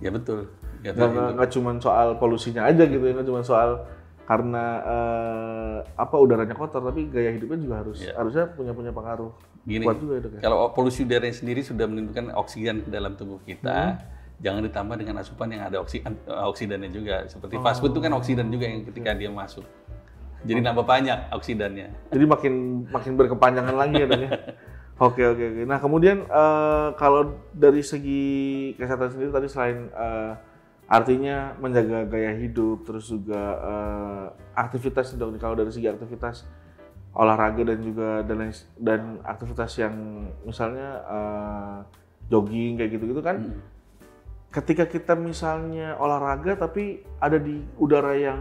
ya 0.00 0.10
betul. 0.10 0.40
Ya, 0.84 0.94
Nggak, 0.94 1.50
cuma 1.50 1.74
soal 1.76 2.14
polusinya 2.16 2.62
aja 2.64 2.86
gitu 2.86 3.02
ya, 3.02 3.12
nggak 3.12 3.26
cuma 3.26 3.42
soal 3.42 3.82
karena 4.22 4.64
eh, 4.82 5.76
apa 5.94 6.14
udaranya 6.14 6.54
kotor, 6.54 6.78
tapi 6.80 7.06
gaya 7.06 7.30
hidupnya 7.30 7.58
juga 7.58 7.74
harus 7.82 7.98
Iya. 8.02 8.14
harusnya 8.14 8.44
punya 8.50 8.70
punya 8.70 8.90
pengaruh 8.90 9.30
Gini, 9.62 9.82
kuat 9.82 9.98
juga 9.98 10.12
ya 10.14 10.22
dok 10.22 10.32
ya. 10.34 10.40
kalau 10.42 10.58
polusi 10.70 11.02
udara 11.02 11.26
sendiri 11.26 11.62
sudah 11.62 11.86
menimbulkan 11.86 12.30
oksigen 12.34 12.82
ke 12.82 12.90
dalam 12.90 13.14
tubuh 13.14 13.42
kita, 13.42 13.98
Hmm. 13.98 14.02
jangan 14.38 14.62
ditambah 14.62 14.96
dengan 14.96 15.14
asupan 15.18 15.48
yang 15.50 15.62
ada 15.64 15.78
oksi, 15.78 16.02
an- 16.02 16.22
oksidannya 16.26 16.90
juga. 16.90 17.26
Seperti 17.26 17.58
fast 17.58 17.78
food 17.78 17.90
itu 17.90 18.00
kan 18.00 18.12
oksidan 18.14 18.46
juga 18.46 18.66
yang 18.66 18.82
ketika 18.84 19.10
Iya. 19.10 19.18
dia 19.26 19.30
masuk. 19.32 19.66
Jadi 20.46 20.60
nambah 20.62 20.86
banyak 20.86 21.18
oksidannya. 21.32 21.86
Jadi 22.12 22.24
makin 22.24 22.52
makin 22.86 23.12
berkepanjangan 23.16 23.74
lagi 23.74 23.94
ya 23.98 24.06
dok 24.06 24.22
ya. 24.22 24.30
Oke 24.96 25.20
oke 25.28 25.44
oke. 25.44 25.62
Nah 25.68 25.76
kemudian 25.76 26.24
eh, 26.24 26.88
kalau 26.96 27.36
dari 27.52 27.84
segi 27.84 28.72
kesehatan 28.80 29.12
sendiri 29.12 29.28
tadi 29.28 29.44
selain 29.44 29.92
eh, 29.92 30.32
artinya 30.88 31.52
menjaga 31.60 32.08
gaya 32.08 32.32
hidup, 32.32 32.88
terus 32.88 33.12
juga 33.12 33.42
eh, 33.60 34.24
aktivitas 34.56 35.12
dok. 35.20 35.36
Kalau 35.36 35.52
dari 35.52 35.68
segi 35.68 35.92
aktivitas 35.92 36.48
olahraga 37.12 37.60
dan 37.64 37.80
juga 37.84 38.24
dan 38.24 38.48
dan 38.80 39.00
aktivitas 39.20 39.76
yang 39.76 39.92
misalnya 40.48 41.04
eh, 41.04 41.78
jogging 42.32 42.80
kayak 42.80 42.96
gitu-gitu 42.96 43.20
kan. 43.20 43.36
Hmm. 43.36 43.60
Ketika 44.48 44.88
kita 44.88 45.12
misalnya 45.12 46.00
olahraga 46.00 46.56
tapi 46.56 47.04
ada 47.20 47.36
di 47.36 47.60
udara 47.76 48.16
yang 48.16 48.40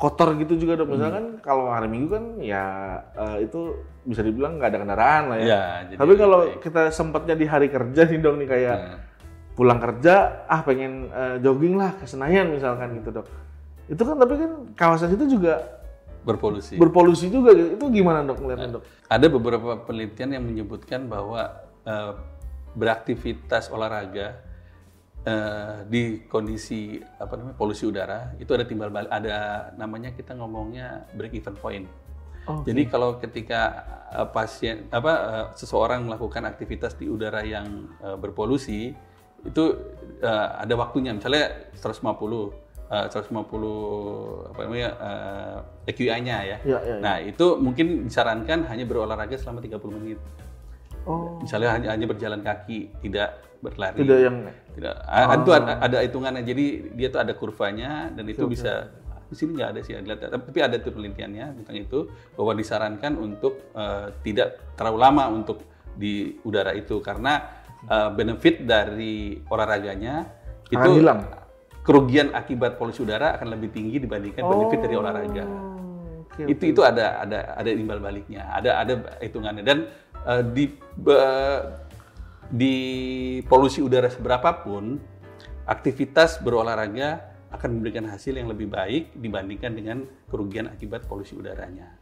kotor 0.00 0.32
gitu 0.40 0.56
juga 0.56 0.80
dok. 0.80 0.96
Misalkan 0.96 1.24
kalau 1.44 1.68
hari 1.68 1.86
Minggu 1.92 2.08
kan 2.16 2.24
ya 2.40 2.64
eh, 3.12 3.44
itu 3.44 3.76
bisa 4.08 4.24
dibilang 4.24 4.56
nggak 4.56 4.72
ada 4.72 4.78
kendaraan 4.80 5.22
lah 5.28 5.36
ya. 5.36 5.44
Ya, 5.44 5.64
jadi 5.92 5.98
Tapi 6.00 6.12
kalau 6.16 6.40
baik. 6.48 6.64
kita 6.64 6.82
sempatnya 6.88 7.36
di 7.36 7.44
hari 7.44 7.68
kerja 7.68 8.08
nih 8.08 8.18
dok 8.18 8.34
nih 8.40 8.48
kayak 8.48 8.76
Nah, 8.80 8.98
pulang 9.52 9.76
kerja 9.76 10.14
ah 10.48 10.64
pengen 10.64 11.12
eh, 11.12 11.36
jogging 11.44 11.76
lah 11.76 11.92
ke 12.00 12.08
Senayan 12.08 12.48
misalkan 12.48 12.96
gitu 12.96 13.12
dok. 13.12 13.28
Itu 13.92 14.02
kan 14.08 14.16
tapi 14.16 14.40
kan 14.40 14.50
kawasan 14.72 15.12
itu 15.20 15.36
juga 15.36 15.60
berpolusi. 16.24 16.80
berpolusi 16.80 17.28
juga 17.28 17.52
gitu. 17.52 17.76
Itu 17.76 17.84
gimana 17.92 18.24
dok 18.24 18.40
ngeliatnya 18.40 18.80
dok? 18.80 18.82
Ada 19.04 19.26
beberapa 19.28 19.84
penelitian 19.84 20.40
yang 20.40 20.44
menyebutkan 20.48 21.12
bahwa 21.12 21.60
eh, 21.84 22.12
beraktivitas 22.72 23.68
olahraga 23.68 24.40
eh, 25.24 25.76
di 25.86 26.02
kondisi 26.26 26.96
apa 27.18 27.36
namanya 27.36 27.56
polusi 27.56 27.84
udara 27.84 28.32
itu 28.36 28.50
ada 28.52 28.64
timbal 28.64 28.88
balik, 28.88 29.10
ada 29.10 29.36
namanya 29.76 30.12
kita 30.12 30.32
ngomongnya 30.34 31.04
break 31.14 31.34
even 31.34 31.56
point. 31.56 31.86
Oh, 32.48 32.64
Jadi 32.64 32.88
kalau 32.88 33.20
ketika 33.20 33.60
eh, 34.10 34.28
pasien 34.32 34.88
apa 34.88 35.12
eh, 35.12 35.46
seseorang 35.54 36.08
melakukan 36.08 36.48
aktivitas 36.48 36.96
di 36.96 37.06
udara 37.06 37.44
yang 37.44 37.90
eh, 38.00 38.16
berpolusi 38.16 38.96
itu 39.40 39.64
eh, 40.20 40.48
ada 40.56 40.74
waktunya 40.76 41.12
misalnya 41.12 41.68
150 41.76 42.00
eh, 42.92 43.06
150 43.08 44.50
apa 44.52 44.60
namanya 44.64 44.90
eh, 44.98 45.90
AQI-nya 45.92 46.36
ya. 46.44 46.56
Ya, 46.64 46.78
ya, 46.78 46.78
ya. 46.84 46.96
Nah, 47.00 47.16
itu 47.20 47.56
mungkin 47.60 48.08
disarankan 48.08 48.68
hanya 48.68 48.84
berolahraga 48.88 49.36
selama 49.36 49.60
30 49.60 49.96
menit. 50.00 50.18
Oh, 51.08 51.40
Misalnya 51.40 51.72
hanya, 51.80 51.88
hanya 51.96 52.04
berjalan 52.04 52.44
kaki, 52.44 52.92
tidak 53.00 53.40
berlari. 53.64 54.04
tidak 54.04 54.18
yang 54.20 54.36
Tidak. 54.70 54.94
A- 55.02 55.34
Itu 55.34 55.50
ada, 55.50 55.72
ada 55.78 55.98
hitungannya. 56.00 56.42
Jadi 56.42 56.64
dia 56.94 57.08
tuh 57.10 57.20
ada 57.20 57.32
kurvanya 57.34 58.08
dan 58.14 58.24
itu 58.24 58.46
bisa 58.46 58.86
di 59.26 59.34
sini 59.34 59.54
nggak 59.54 59.70
ada 59.70 59.80
sih, 59.80 59.94
ada- 59.94 60.26
tapi 60.26 60.58
ada 60.58 60.74
tuh 60.78 60.90
penelitiannya 60.90 61.62
tentang 61.62 61.76
itu 61.78 61.98
bahwa 62.34 62.52
disarankan 62.52 63.14
untuk 63.14 63.70
eh, 63.72 64.10
tidak 64.22 64.58
terlalu 64.74 64.98
lama 64.98 65.24
untuk 65.28 65.62
di 65.94 66.38
udara 66.42 66.74
itu. 66.74 66.98
Karena 66.98 67.38
eh, 67.86 68.10
benefit 68.10 68.62
dari 68.62 69.38
olahraganya 69.46 70.26
itu 70.66 70.78
Akan 70.78 70.98
hilang. 70.98 71.20
kerugian 71.82 72.30
akibat 72.30 72.74
polusi 72.74 73.02
udara 73.02 73.34
akan 73.34 73.54
lebih 73.54 73.70
tinggi 73.70 73.98
dibandingkan 73.98 74.42
benefit 74.44 74.78
dari 74.82 74.94
olahraga. 74.94 75.44
Oh, 75.46 76.22
oke, 76.26 76.42
itu 76.46 76.62
itu 76.70 76.82
ada 76.82 77.22
ada 77.22 77.54
ada 77.54 77.70
imbal 77.70 77.98
baliknya. 77.98 78.46
Ada 78.50 78.70
ada 78.82 78.92
hitungannya. 79.18 79.62
Dan 79.66 79.78
eh, 80.26 80.42
di 80.46 80.70
be- 80.94 81.18
di 82.50 82.76
polusi 83.46 83.78
udara 83.78 84.10
seberapapun 84.10 84.98
aktivitas 85.70 86.42
berolahraga 86.42 87.30
akan 87.50 87.78
memberikan 87.78 88.06
hasil 88.06 88.34
yang 88.34 88.50
lebih 88.50 88.70
baik 88.70 89.14
dibandingkan 89.18 89.74
dengan 89.74 89.98
kerugian 90.30 90.70
akibat 90.70 91.06
polusi 91.06 91.34
udaranya. 91.34 91.98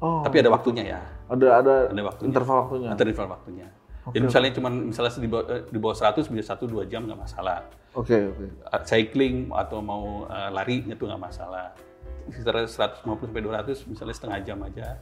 Oh, 0.00 0.24
Tapi 0.24 0.40
ada 0.40 0.48
waktunya 0.48 0.96
ya, 0.96 1.00
ada 1.28 1.60
ada 1.60 1.74
ada 1.92 2.02
waktunya. 2.04 2.28
interval 2.32 2.56
waktunya. 2.64 2.88
Ada 2.88 3.02
interval 3.04 3.28
waktunya. 3.36 3.68
Jadi 4.10 4.24
misalnya 4.24 4.52
cuma 4.56 4.68
misalnya 4.72 5.12
di 5.20 5.28
bawah, 5.28 5.44
eh, 5.52 5.62
di 5.68 5.78
bawah 5.78 5.96
100 5.96 6.24
bisa 6.32 6.56
1 6.56 6.64
2 6.64 6.88
jam 6.88 7.04
nggak 7.04 7.20
masalah. 7.20 7.68
Oke 7.92 8.16
oke. 8.32 8.46
Uh, 8.64 8.82
cycling 8.88 9.52
atau 9.52 9.84
mau 9.84 10.24
uh, 10.24 10.48
lari 10.48 10.80
itu 10.88 11.04
nggak 11.04 11.20
masalah. 11.20 11.76
Sekitar 12.32 12.64
150 12.64 13.04
sampai 13.04 13.44
200 13.44 13.92
misalnya 13.92 14.16
setengah 14.16 14.38
jam 14.40 14.58
aja 14.64 14.96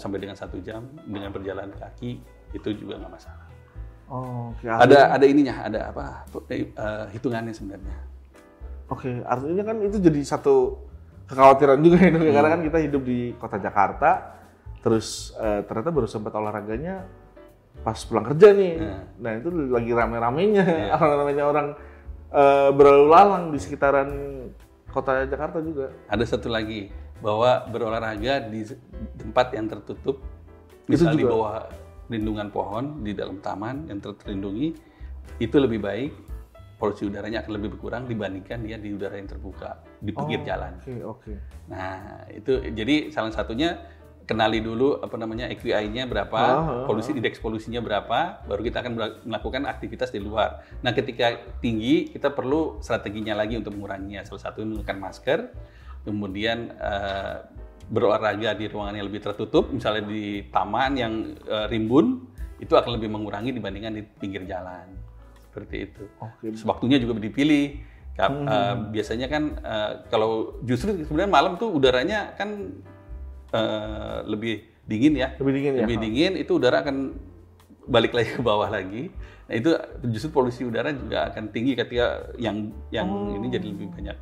sampai 0.00 0.16
dengan 0.18 0.32
satu 0.34 0.56
jam 0.64 0.88
dengan 1.04 1.28
berjalan 1.28 1.68
kaki 1.76 2.18
itu 2.56 2.68
juga 2.74 2.98
nggak 2.98 3.12
masalah. 3.14 3.53
Oh, 4.08 4.52
oke. 4.52 4.68
Ada 4.68 5.16
ada 5.16 5.24
ininya, 5.24 5.64
ada 5.64 5.80
apa 5.88 6.28
uh, 6.28 7.06
hitungannya 7.12 7.56
sebenarnya. 7.56 7.96
Oke, 8.92 9.24
artinya 9.24 9.64
kan 9.64 9.76
itu 9.80 9.96
jadi 9.96 10.20
satu 10.20 10.76
kekhawatiran 11.24 11.80
juga 11.80 11.96
ya, 12.04 12.12
ya. 12.12 12.32
karena 12.36 12.50
kan 12.52 12.60
kita 12.60 12.78
hidup 12.84 13.02
di 13.08 13.32
kota 13.40 13.56
Jakarta, 13.56 14.36
terus 14.84 15.32
eh, 15.40 15.64
ternyata 15.64 15.88
baru 15.88 16.04
sempat 16.04 16.36
olahraganya 16.36 17.08
pas 17.80 17.96
pulang 18.04 18.28
kerja 18.28 18.52
nih. 18.52 18.72
Iya. 18.76 18.96
Nah 19.24 19.32
itu 19.40 19.48
lagi 19.72 19.88
rame-ramenya, 19.88 20.64
rame-ramenya 21.00 21.44
orang 21.48 21.66
eh, 22.28 22.70
berlalu 22.76 23.06
lalang 23.08 23.44
di 23.56 23.58
sekitaran 23.58 24.08
kota 24.92 25.24
Jakarta 25.24 25.64
juga. 25.64 25.88
Ada 26.12 26.36
satu 26.36 26.52
lagi 26.52 26.92
bahwa 27.24 27.64
berolahraga 27.72 28.52
di 28.52 28.68
tempat 29.16 29.56
yang 29.56 29.64
tertutup, 29.64 30.20
Itu 30.84 30.92
misalnya 30.92 31.18
di 31.18 31.24
bawah 31.24 31.56
lindungan 32.12 32.52
pohon 32.52 33.00
di 33.00 33.16
dalam 33.16 33.40
taman 33.40 33.88
yang 33.88 34.00
ter- 34.00 34.16
terlindungi, 34.20 34.76
itu 35.40 35.56
lebih 35.56 35.80
baik 35.80 36.12
polusi 36.76 37.06
udaranya 37.08 37.40
akan 37.40 37.52
lebih 37.56 37.78
berkurang 37.78 38.04
dibandingkan 38.04 38.60
dia 38.60 38.76
di 38.76 38.92
udara 38.92 39.16
yang 39.16 39.30
terbuka 39.30 39.80
di 40.02 40.10
pinggir 40.12 40.42
Oh, 40.42 40.46
jalan. 40.46 40.72
Oke, 40.82 40.94
oke. 41.00 41.32
Nah, 41.70 42.28
itu 42.28 42.60
jadi 42.74 43.08
salah 43.08 43.32
satunya 43.32 43.78
kenali 44.24 44.60
dulu 44.60 45.00
apa 45.00 45.16
namanya 45.16 45.48
AQI-nya 45.52 46.08
berapa, 46.08 46.36
Ah, 46.36 46.60
ah, 46.60 46.84
polusi 46.88 47.12
indeks 47.12 47.40
polusinya 47.40 47.80
berapa, 47.80 48.44
baru 48.44 48.60
kita 48.64 48.80
akan 48.84 48.92
mela- 48.96 49.20
melakukan 49.24 49.64
aktivitas 49.68 50.12
di 50.12 50.20
luar. 50.20 50.64
Nah, 50.84 50.92
ketika 50.92 51.40
tinggi 51.60 52.08
kita 52.12 52.32
perlu 52.32 52.80
strateginya 52.84 53.36
lagi 53.36 53.56
untuk 53.56 53.76
menguranginya. 53.76 54.24
Salah 54.24 54.50
satu 54.50 54.64
menggunakan 54.64 54.98
masker, 54.98 55.38
kemudian 56.04 56.72
eh, 56.74 57.36
berolahraga 57.88 58.56
di 58.56 58.66
ruangan 58.66 58.96
yang 58.96 59.06
lebih 59.08 59.20
tertutup, 59.22 59.68
misalnya 59.68 60.04
di 60.06 60.44
taman 60.48 60.92
yang 60.96 61.12
eh, 61.44 61.66
rimbun, 61.68 62.24
itu 62.60 62.72
akan 62.72 62.96
lebih 62.96 63.10
mengurangi 63.12 63.50
dibandingkan 63.52 63.92
di 63.94 64.02
pinggir 64.04 64.46
jalan. 64.46 64.88
Seperti 65.50 65.76
itu. 65.86 66.02
Oke. 66.18 66.50
Terus 66.50 66.64
waktunya 66.64 66.96
juga 66.98 67.18
dipilih. 67.18 67.92
Ka- 68.14 68.30
Hmm. 68.30 68.46
eh, 68.46 68.74
biasanya 68.94 69.26
kan 69.26 69.42
eh, 69.58 69.92
kalau 70.06 70.62
justru 70.62 70.94
sebenarnya 71.02 71.30
malam 71.30 71.58
tuh 71.58 71.74
udaranya 71.74 72.30
kan 72.38 72.78
eh, 73.50 74.18
lebih 74.26 74.62
dingin 74.86 75.14
ya. 75.18 75.34
Lebih 75.38 75.52
dingin 75.52 75.72
ya? 75.74 75.80
Lebih 75.82 75.96
dingin 75.98 76.32
itu 76.38 76.52
udara 76.54 76.82
akan 76.82 77.14
balik 77.84 78.14
lagi 78.14 78.34
ke 78.34 78.42
bawah 78.42 78.70
lagi. 78.70 79.10
Nah 79.44 79.54
itu 79.54 79.76
justru 80.08 80.32
polusi 80.32 80.64
udara 80.64 80.88
juga 80.94 81.28
akan 81.28 81.52
tinggi 81.52 81.76
ketika 81.76 82.32
yang 82.40 82.72
yang 82.88 83.08
Oh. 83.10 83.36
ini 83.36 83.46
jadi 83.52 83.66
lebih 83.66 83.92
banyak. 83.92 84.16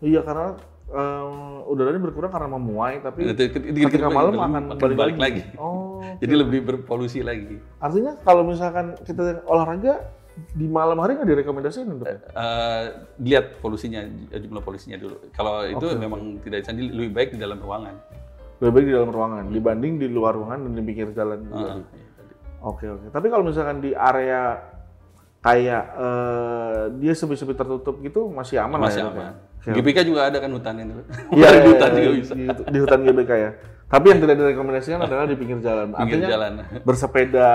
Iya 0.00 0.20
karena 0.24 0.56
em, 0.90 1.34
udaranya 1.66 2.00
berkurang 2.02 2.30
karena 2.30 2.48
memuai, 2.50 2.98
tapi 2.98 3.30
ketika 3.30 4.08
malam 4.08 4.34
akan 4.36 4.62
balik, 4.76 4.96
balik 4.98 5.16
lagi. 5.16 5.42
Oh, 5.54 6.02
Jadi 6.22 6.34
lebih 6.34 6.60
berpolusi 6.66 7.22
lagi. 7.22 7.56
artinya 7.78 8.18
kalau 8.20 8.42
misalkan 8.42 8.98
kita 9.06 9.46
olahraga 9.46 10.04
di 10.50 10.66
malam 10.66 10.96
hari 10.98 11.14
nggak 11.14 11.28
direkomendasikan 11.28 12.00
dok? 12.00 12.06
ya? 12.06 12.16
Eh, 12.32 12.84
lihat 13.20 13.60
polusinya 13.60 14.00
jumlah 14.30 14.62
polusinya 14.62 14.96
dulu. 14.96 15.16
Kalau 15.30 15.62
itu 15.64 15.86
memang 15.94 16.40
tidak 16.40 16.64
bisa 16.64 16.72
di- 16.72 16.90
lebih 16.90 17.12
baik 17.12 17.28
di 17.34 17.38
dalam 17.38 17.60
ruangan. 17.60 17.94
Lebih 18.60 18.72
baik 18.72 18.86
di 18.86 18.94
dalam 18.94 19.10
ruangan 19.10 19.44
dibanding 19.48 19.92
di 19.96 20.06
luar 20.08 20.32
ruangan 20.36 20.64
dan 20.64 20.72
di 20.74 20.82
pinggir 20.82 21.08
jalan. 21.12 21.38
Ah, 21.50 21.56
iya. 21.60 21.72
Oke 22.60 22.86
oke. 22.88 23.06
Tapi 23.08 23.26
kalau 23.28 23.44
misalkan 23.44 23.80
di 23.80 23.92
area 23.92 24.60
kayak 25.40 25.84
eh, 25.96 26.82
dia 27.00 27.12
sepi-sepi 27.12 27.56
tertutup 27.56 27.96
gitu 28.00 28.28
masih 28.28 28.60
aman 28.60 28.80
Masih 28.80 29.00
lah 29.00 29.12
ya, 29.12 29.16
ya? 29.16 29.16
aman. 29.16 29.34
Oke, 29.34 29.49
GBK 29.60 29.98
juga 30.08 30.32
ada 30.32 30.38
kan 30.40 30.50
hutannya 30.52 30.84
itu. 30.88 31.02
Iya, 31.36 31.48
di 31.52 31.58
iya, 31.60 31.68
hutan 31.68 31.90
iya, 31.92 32.00
juga 32.00 32.12
bisa. 32.16 32.32
Di, 32.32 32.44
di 32.48 32.78
hutan 32.80 33.00
GBK 33.04 33.32
ya. 33.36 33.50
Tapi 33.90 34.06
yang 34.06 34.20
tidak 34.22 34.36
direkomendasikan 34.38 35.00
adalah 35.02 35.24
di 35.26 35.36
pinggir 35.36 35.58
jalan. 35.60 35.86
Pinggir 35.92 36.16
Artinya 36.16 36.28
jalan. 36.30 36.52
bersepeda 36.86 37.48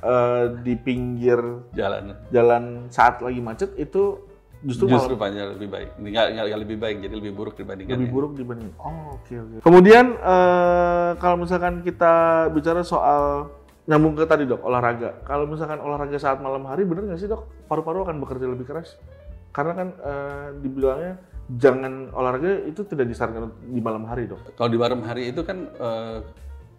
eh, 0.00 0.44
di 0.62 0.74
pinggir 0.78 1.40
Jalan. 1.74 2.04
jalan 2.30 2.62
saat 2.88 3.20
lagi 3.20 3.40
macet 3.42 3.74
itu 3.76 4.22
justru, 4.64 4.86
Justru 4.88 5.16
malah 5.18 5.24
banyak 5.28 5.44
lebih 5.58 5.68
baik. 5.68 5.88
Nggak, 6.00 6.26
nggak, 6.36 6.44
nggak 6.46 6.60
lebih 6.62 6.78
baik, 6.78 6.96
jadi 7.04 7.14
lebih 7.16 7.32
buruk 7.32 7.54
dibandingkan 7.58 7.96
lebih 7.96 8.12
buruk 8.12 8.32
dibanding. 8.36 8.70
Oh 8.80 9.18
oke 9.18 9.34
oke. 9.34 9.56
Kemudian 9.64 10.06
eh, 10.16 11.10
kalau 11.18 11.36
misalkan 11.40 11.82
kita 11.84 12.46
bicara 12.54 12.80
soal 12.86 13.50
nyambung 13.90 14.14
ke 14.14 14.24
tadi 14.28 14.46
dok 14.46 14.62
olahraga. 14.62 15.26
Kalau 15.26 15.44
misalkan 15.50 15.82
olahraga 15.82 16.16
saat 16.22 16.38
malam 16.38 16.62
hari 16.70 16.86
bener 16.86 17.10
nggak 17.10 17.20
sih 17.20 17.26
dok 17.26 17.50
paru-paru 17.66 18.06
akan 18.06 18.22
bekerja 18.22 18.46
lebih 18.46 18.68
keras? 18.68 18.94
Karena 19.50 19.72
kan 19.74 19.88
eh, 19.98 20.46
dibilangnya 20.62 21.18
jangan 21.58 22.14
olahraga 22.14 22.62
itu 22.68 22.86
tidak 22.86 23.10
disarankan 23.10 23.50
di 23.66 23.80
malam 23.82 24.06
hari 24.06 24.30
dok. 24.30 24.54
Kalau 24.54 24.70
di 24.70 24.78
malam 24.78 25.02
hari 25.02 25.34
itu 25.34 25.42
kan 25.42 25.66
eh, 25.66 26.18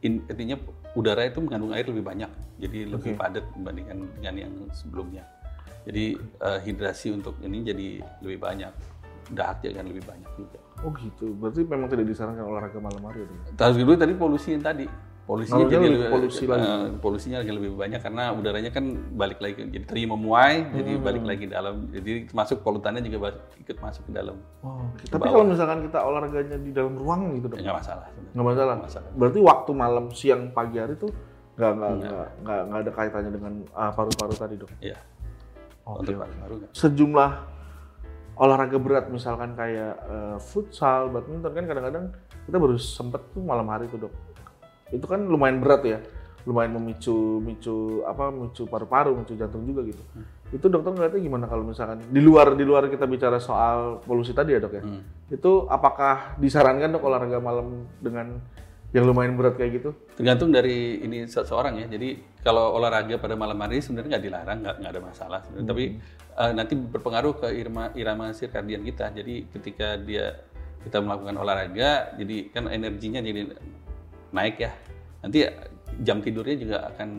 in- 0.08 0.24
intinya 0.32 0.56
udara 0.96 1.28
itu 1.28 1.44
mengandung 1.44 1.76
air 1.76 1.88
lebih 1.88 2.04
banyak, 2.04 2.32
jadi 2.60 2.88
lebih 2.88 3.20
padat 3.20 3.44
dibandingkan 3.56 4.08
dengan 4.16 4.36
yang 4.48 4.54
sebelumnya. 4.72 5.28
Jadi 5.84 6.16
eh, 6.20 6.60
hidrasi 6.64 7.12
untuk 7.12 7.36
ini 7.42 7.66
jadi 7.68 7.88
lebih 8.24 8.40
banyak, 8.40 8.72
dahak 9.34 9.66
juga 9.66 9.82
kan 9.82 9.86
lebih 9.90 10.04
banyak 10.08 10.32
juga. 10.40 10.60
Oh 10.82 10.92
gitu. 10.96 11.36
Berarti 11.36 11.62
memang 11.68 11.90
tidak 11.92 12.06
disarankan 12.08 12.46
olahraga 12.48 12.80
malam 12.80 13.02
hari 13.06 13.28
dok. 13.28 13.58
Terus 13.60 13.76
dulu 13.76 13.94
tadi 14.00 14.14
polusi 14.16 14.56
yang 14.56 14.64
tadi. 14.64 15.11
Polusinya 15.22 15.64
jadi 15.70 15.86
lebih 15.86 16.10
polusi 16.12 16.44
lagi. 16.44 16.66
eh, 16.66 16.82
polusinya 17.00 17.38
lagi 17.40 17.52
lebih 17.54 17.72
banyak 17.78 18.02
karena 18.02 18.24
udaranya 18.34 18.72
kan 18.74 18.84
balik 19.16 19.40
lagi 19.40 19.64
jadi 19.64 19.86
tadi 19.86 20.04
memuai 20.04 20.56
jadi 20.74 20.92
Hmm. 20.98 21.06
balik 21.06 21.24
lagi 21.24 21.46
dalam 21.48 21.88
jadi 21.88 22.28
masuk 22.30 22.60
polutannya 22.62 23.00
juga 23.00 23.40
ikut 23.56 23.78
masuk 23.80 24.10
ke 24.10 24.12
dalam 24.12 24.36
Oh, 24.60 24.92
Tapi 25.08 25.24
kalau 25.24 25.46
misalkan 25.46 25.86
kita 25.86 26.04
olahraganya 26.04 26.58
di 26.58 26.74
dalam 26.74 26.98
ruangan 26.98 27.38
gitu 27.38 27.48
ya 27.54 27.70
nggak 27.70 27.78
masalah 27.80 28.08
nggak 28.34 28.46
masalah. 28.46 28.74
Nggak 28.76 28.88
masalah. 28.90 29.10
Berarti 29.14 29.40
waktu 29.40 29.72
malam, 29.72 30.06
siang, 30.12 30.42
pagi 30.52 30.78
hari 30.78 30.96
tuh 30.98 31.12
nggak 31.56 31.72
nggak 31.72 31.92
nggak 32.02 32.28
nggak 32.42 32.60
nggak 32.68 32.80
ada 32.82 32.92
kaitannya 32.92 33.32
dengan 33.32 33.54
ah, 33.72 33.92
paru-paru 33.94 34.34
tadi 34.34 34.56
dok. 34.58 34.72
Iya. 34.82 34.98
Oke. 35.84 36.02
Untuk 36.02 36.14
paru-paru. 36.18 36.54
Sejumlah 36.74 37.32
olahraga 38.36 38.78
berat 38.80 39.06
misalkan 39.08 39.54
kayak 39.54 39.94
eh, 40.02 40.38
futsal, 40.42 41.08
badminton 41.08 41.52
kan 41.52 41.64
kadang-kadang 41.64 42.06
kita 42.42 42.58
baru 42.58 42.76
sempet 42.76 43.22
tuh 43.32 43.44
malam 43.44 43.70
hari 43.70 43.86
tuh 43.86 44.02
dok. 44.02 44.14
Itu 44.92 45.06
kan 45.08 45.24
lumayan 45.26 45.64
berat 45.64 45.82
ya, 45.88 46.00
lumayan 46.46 46.78
memicu 46.78 47.40
micu 47.42 48.02
apa 48.06 48.30
micu 48.30 48.66
paru-paru, 48.68 49.16
micu 49.18 49.34
jantung 49.38 49.66
juga 49.66 49.86
gitu. 49.86 50.04
Itu 50.52 50.68
dokter 50.68 50.92
ngeliatnya 50.92 51.22
gimana 51.24 51.46
kalau 51.48 51.64
misalkan 51.64 52.04
di 52.12 52.20
luar 52.20 52.60
di 52.60 52.68
luar 52.68 52.92
kita 52.92 53.08
bicara 53.08 53.40
soal 53.40 54.04
polusi 54.04 54.36
tadi 54.36 54.58
ya 54.58 54.60
dok 54.60 54.74
ya? 54.76 54.84
Hmm. 54.84 55.02
Itu 55.32 55.70
apakah 55.72 56.36
disarankan 56.42 56.92
dok 56.92 57.08
olahraga 57.08 57.40
malam 57.40 57.88
dengan 58.04 58.42
yang 58.92 59.08
lumayan 59.08 59.40
berat 59.40 59.56
kayak 59.56 59.72
gitu? 59.80 59.90
Tergantung 60.20 60.52
dari 60.52 61.00
ini 61.00 61.24
seseorang 61.24 61.80
ya. 61.80 61.88
Jadi 61.88 62.20
kalau 62.44 62.76
olahraga 62.76 63.16
pada 63.16 63.40
malam 63.40 63.56
hari 63.64 63.80
sebenarnya 63.80 64.20
nggak 64.20 64.26
dilarang, 64.28 64.58
nggak 64.60 64.76
nggak 64.84 64.92
ada 64.92 65.02
masalah. 65.02 65.40
sebenarnya. 65.48 65.70
Tapi 65.72 65.86
eh, 66.36 66.52
nanti 66.52 66.74
berpengaruh 66.76 67.34
ke 67.40 67.48
irama 67.56 67.84
irama 67.96 68.26
sirkadian 68.36 68.84
kita. 68.84 69.16
Jadi 69.16 69.48
ketika 69.56 69.96
dia 69.96 70.36
kita 70.84 70.98
melakukan 71.00 71.38
olahraga, 71.38 72.18
jadi 72.20 72.52
kan 72.52 72.68
energinya 72.68 73.22
jadi 73.24 73.54
naik 74.32 74.56
ya. 74.60 74.72
Nanti 75.22 75.46
jam 76.02 76.24
tidurnya 76.24 76.56
juga 76.58 76.78
akan 76.96 77.10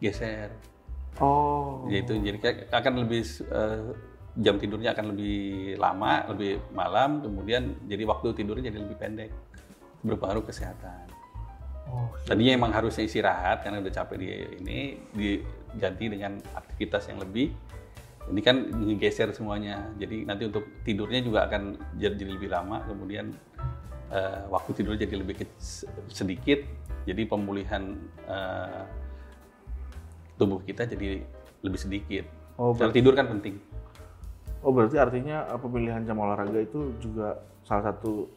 geser. 0.00 0.50
Oh. 1.22 1.86
Yaitu 1.86 2.18
jadi 2.18 2.38
kayak 2.40 2.58
akan 2.74 3.06
lebih 3.06 3.22
eh, 3.46 3.82
jam 4.42 4.58
tidurnya 4.58 4.90
akan 4.94 5.14
lebih 5.14 5.38
lama, 5.78 6.26
lebih 6.34 6.58
malam, 6.74 7.22
kemudian 7.22 7.78
jadi 7.86 8.02
waktu 8.02 8.34
tidurnya 8.34 8.70
jadi 8.70 8.78
lebih 8.82 8.98
pendek. 8.98 9.30
Berpengaruh 10.02 10.44
kesehatan. 10.44 11.06
Oh, 11.84 12.08
Tadinya 12.24 12.56
emang 12.56 12.72
harusnya 12.72 13.04
istirahat 13.04 13.62
karena 13.62 13.78
udah 13.84 13.92
capek 13.92 14.16
di 14.16 14.28
ini 14.64 14.78
diganti 15.12 16.04
dengan 16.08 16.40
aktivitas 16.56 17.12
yang 17.12 17.20
lebih. 17.20 17.52
Ini 18.24 18.40
kan 18.40 18.56
ngegeser 18.72 19.36
semuanya. 19.36 19.92
Jadi 20.00 20.24
nanti 20.24 20.48
untuk 20.48 20.64
tidurnya 20.80 21.20
juga 21.20 21.44
akan 21.44 21.76
jadi 22.00 22.24
lebih 22.24 22.48
lama. 22.48 22.80
Kemudian 22.88 23.36
eh, 24.12 24.40
waktu 24.50 24.70
tidur 24.76 24.98
jadi 24.98 25.14
lebih 25.16 25.46
sedikit. 26.10 26.60
Jadi 27.04 27.22
pemulihan 27.28 27.96
eh, 28.24 28.84
tubuh 30.40 30.60
kita 30.64 30.88
jadi 30.88 31.22
lebih 31.64 31.80
sedikit. 31.80 32.24
Oh, 32.56 32.74
Karena 32.74 32.94
tidur 32.94 33.14
kan 33.16 33.26
penting. 33.28 33.58
Oh 34.64 34.72
berarti 34.72 34.96
artinya 34.96 35.44
eh, 35.52 35.60
pemilihan 35.60 36.02
jam 36.08 36.16
olahraga 36.20 36.60
itu 36.60 36.96
juga 37.00 37.40
salah 37.64 37.92
satu 37.92 38.28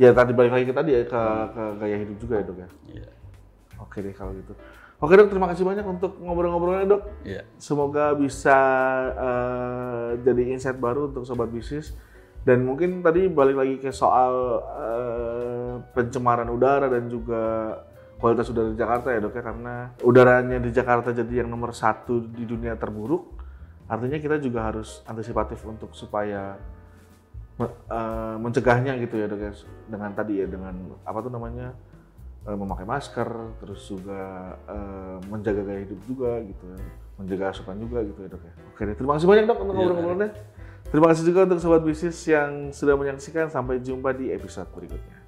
ya 0.00 0.12
tadi 0.12 0.32
balik 0.32 0.52
lagi 0.52 0.64
ke 0.68 0.74
tadi 0.74 0.90
ya 0.96 1.02
ke, 1.04 1.22
ke 1.52 1.64
gaya 1.80 1.96
hidup 2.00 2.16
juga 2.20 2.34
ya 2.40 2.44
dok 2.44 2.58
ya. 2.58 2.68
Iya. 2.92 3.08
Oke 3.80 3.98
deh 4.04 4.14
kalau 4.14 4.32
gitu. 4.36 4.52
Oke 5.02 5.18
dok 5.18 5.28
terima 5.32 5.50
kasih 5.50 5.64
banyak 5.66 5.86
untuk 5.88 6.20
ngobrol-ngobrolnya 6.20 6.86
dok. 6.86 7.02
Iya. 7.24 7.42
Semoga 7.56 8.12
bisa 8.12 8.58
eh, 9.16 10.08
jadi 10.20 10.42
insight 10.52 10.76
baru 10.76 11.08
untuk 11.08 11.24
sobat 11.24 11.48
bisnis 11.48 11.96
dan 12.42 12.66
mungkin 12.66 13.00
tadi 13.00 13.30
balik 13.30 13.54
lagi 13.54 13.74
ke 13.78 13.90
soal 13.90 14.34
eh, 14.66 15.74
pencemaran 15.94 16.50
udara 16.50 16.90
dan 16.90 17.06
juga 17.06 17.42
kualitas 18.18 18.50
udara 18.50 18.70
di 18.70 18.78
Jakarta 18.78 19.14
ya 19.14 19.22
dok 19.22 19.34
ya. 19.34 19.42
Karena 19.42 19.74
udaranya 20.02 20.58
di 20.58 20.70
Jakarta 20.70 21.10
jadi 21.10 21.46
yang 21.46 21.50
nomor 21.50 21.70
satu 21.70 22.18
di 22.18 22.42
dunia 22.42 22.74
terburuk. 22.74 23.38
Artinya 23.86 24.18
kita 24.18 24.38
juga 24.38 24.66
harus 24.66 25.02
antisipatif 25.04 25.62
untuk 25.62 25.94
supaya 25.94 26.58
me- 27.58 27.78
eh, 27.86 28.36
mencegahnya 28.42 28.98
gitu 28.98 29.22
ya 29.22 29.26
dok 29.30 29.38
ya. 29.38 29.52
Dengan 29.86 30.10
tadi 30.10 30.42
ya 30.42 30.46
dengan 30.50 30.98
apa 31.06 31.18
tuh 31.22 31.30
namanya 31.30 31.70
eh, 32.42 32.56
memakai 32.58 32.82
masker 32.82 33.28
terus 33.62 33.86
juga 33.86 34.22
eh, 34.66 35.16
menjaga 35.30 35.62
gaya 35.62 35.86
hidup 35.86 36.00
juga 36.10 36.42
gitu 36.42 36.64
ya. 36.74 36.82
Menjaga 37.22 37.54
asupan 37.54 37.78
juga 37.78 38.02
gitu 38.02 38.18
ya 38.18 38.28
dok 38.34 38.42
ya. 38.42 38.52
Oke 38.74 38.82
terima 38.98 39.14
kasih 39.14 39.30
banyak 39.30 39.44
dok 39.46 39.58
untuk 39.62 39.74
Iya. 39.74 39.78
ngobrol-ngobrolnya 39.78 40.30
terima 40.90 41.12
kasih 41.12 41.24
juga 41.28 41.46
untuk 41.46 41.62
sobat 41.62 41.82
bisnis 41.86 42.18
yang 42.26 42.74
sudah 42.74 42.98
menyaksikan. 42.98 43.46
Sampai 43.52 43.78
jumpa 43.78 44.10
di 44.16 44.34
episode 44.34 44.66
berikutnya 44.74 45.21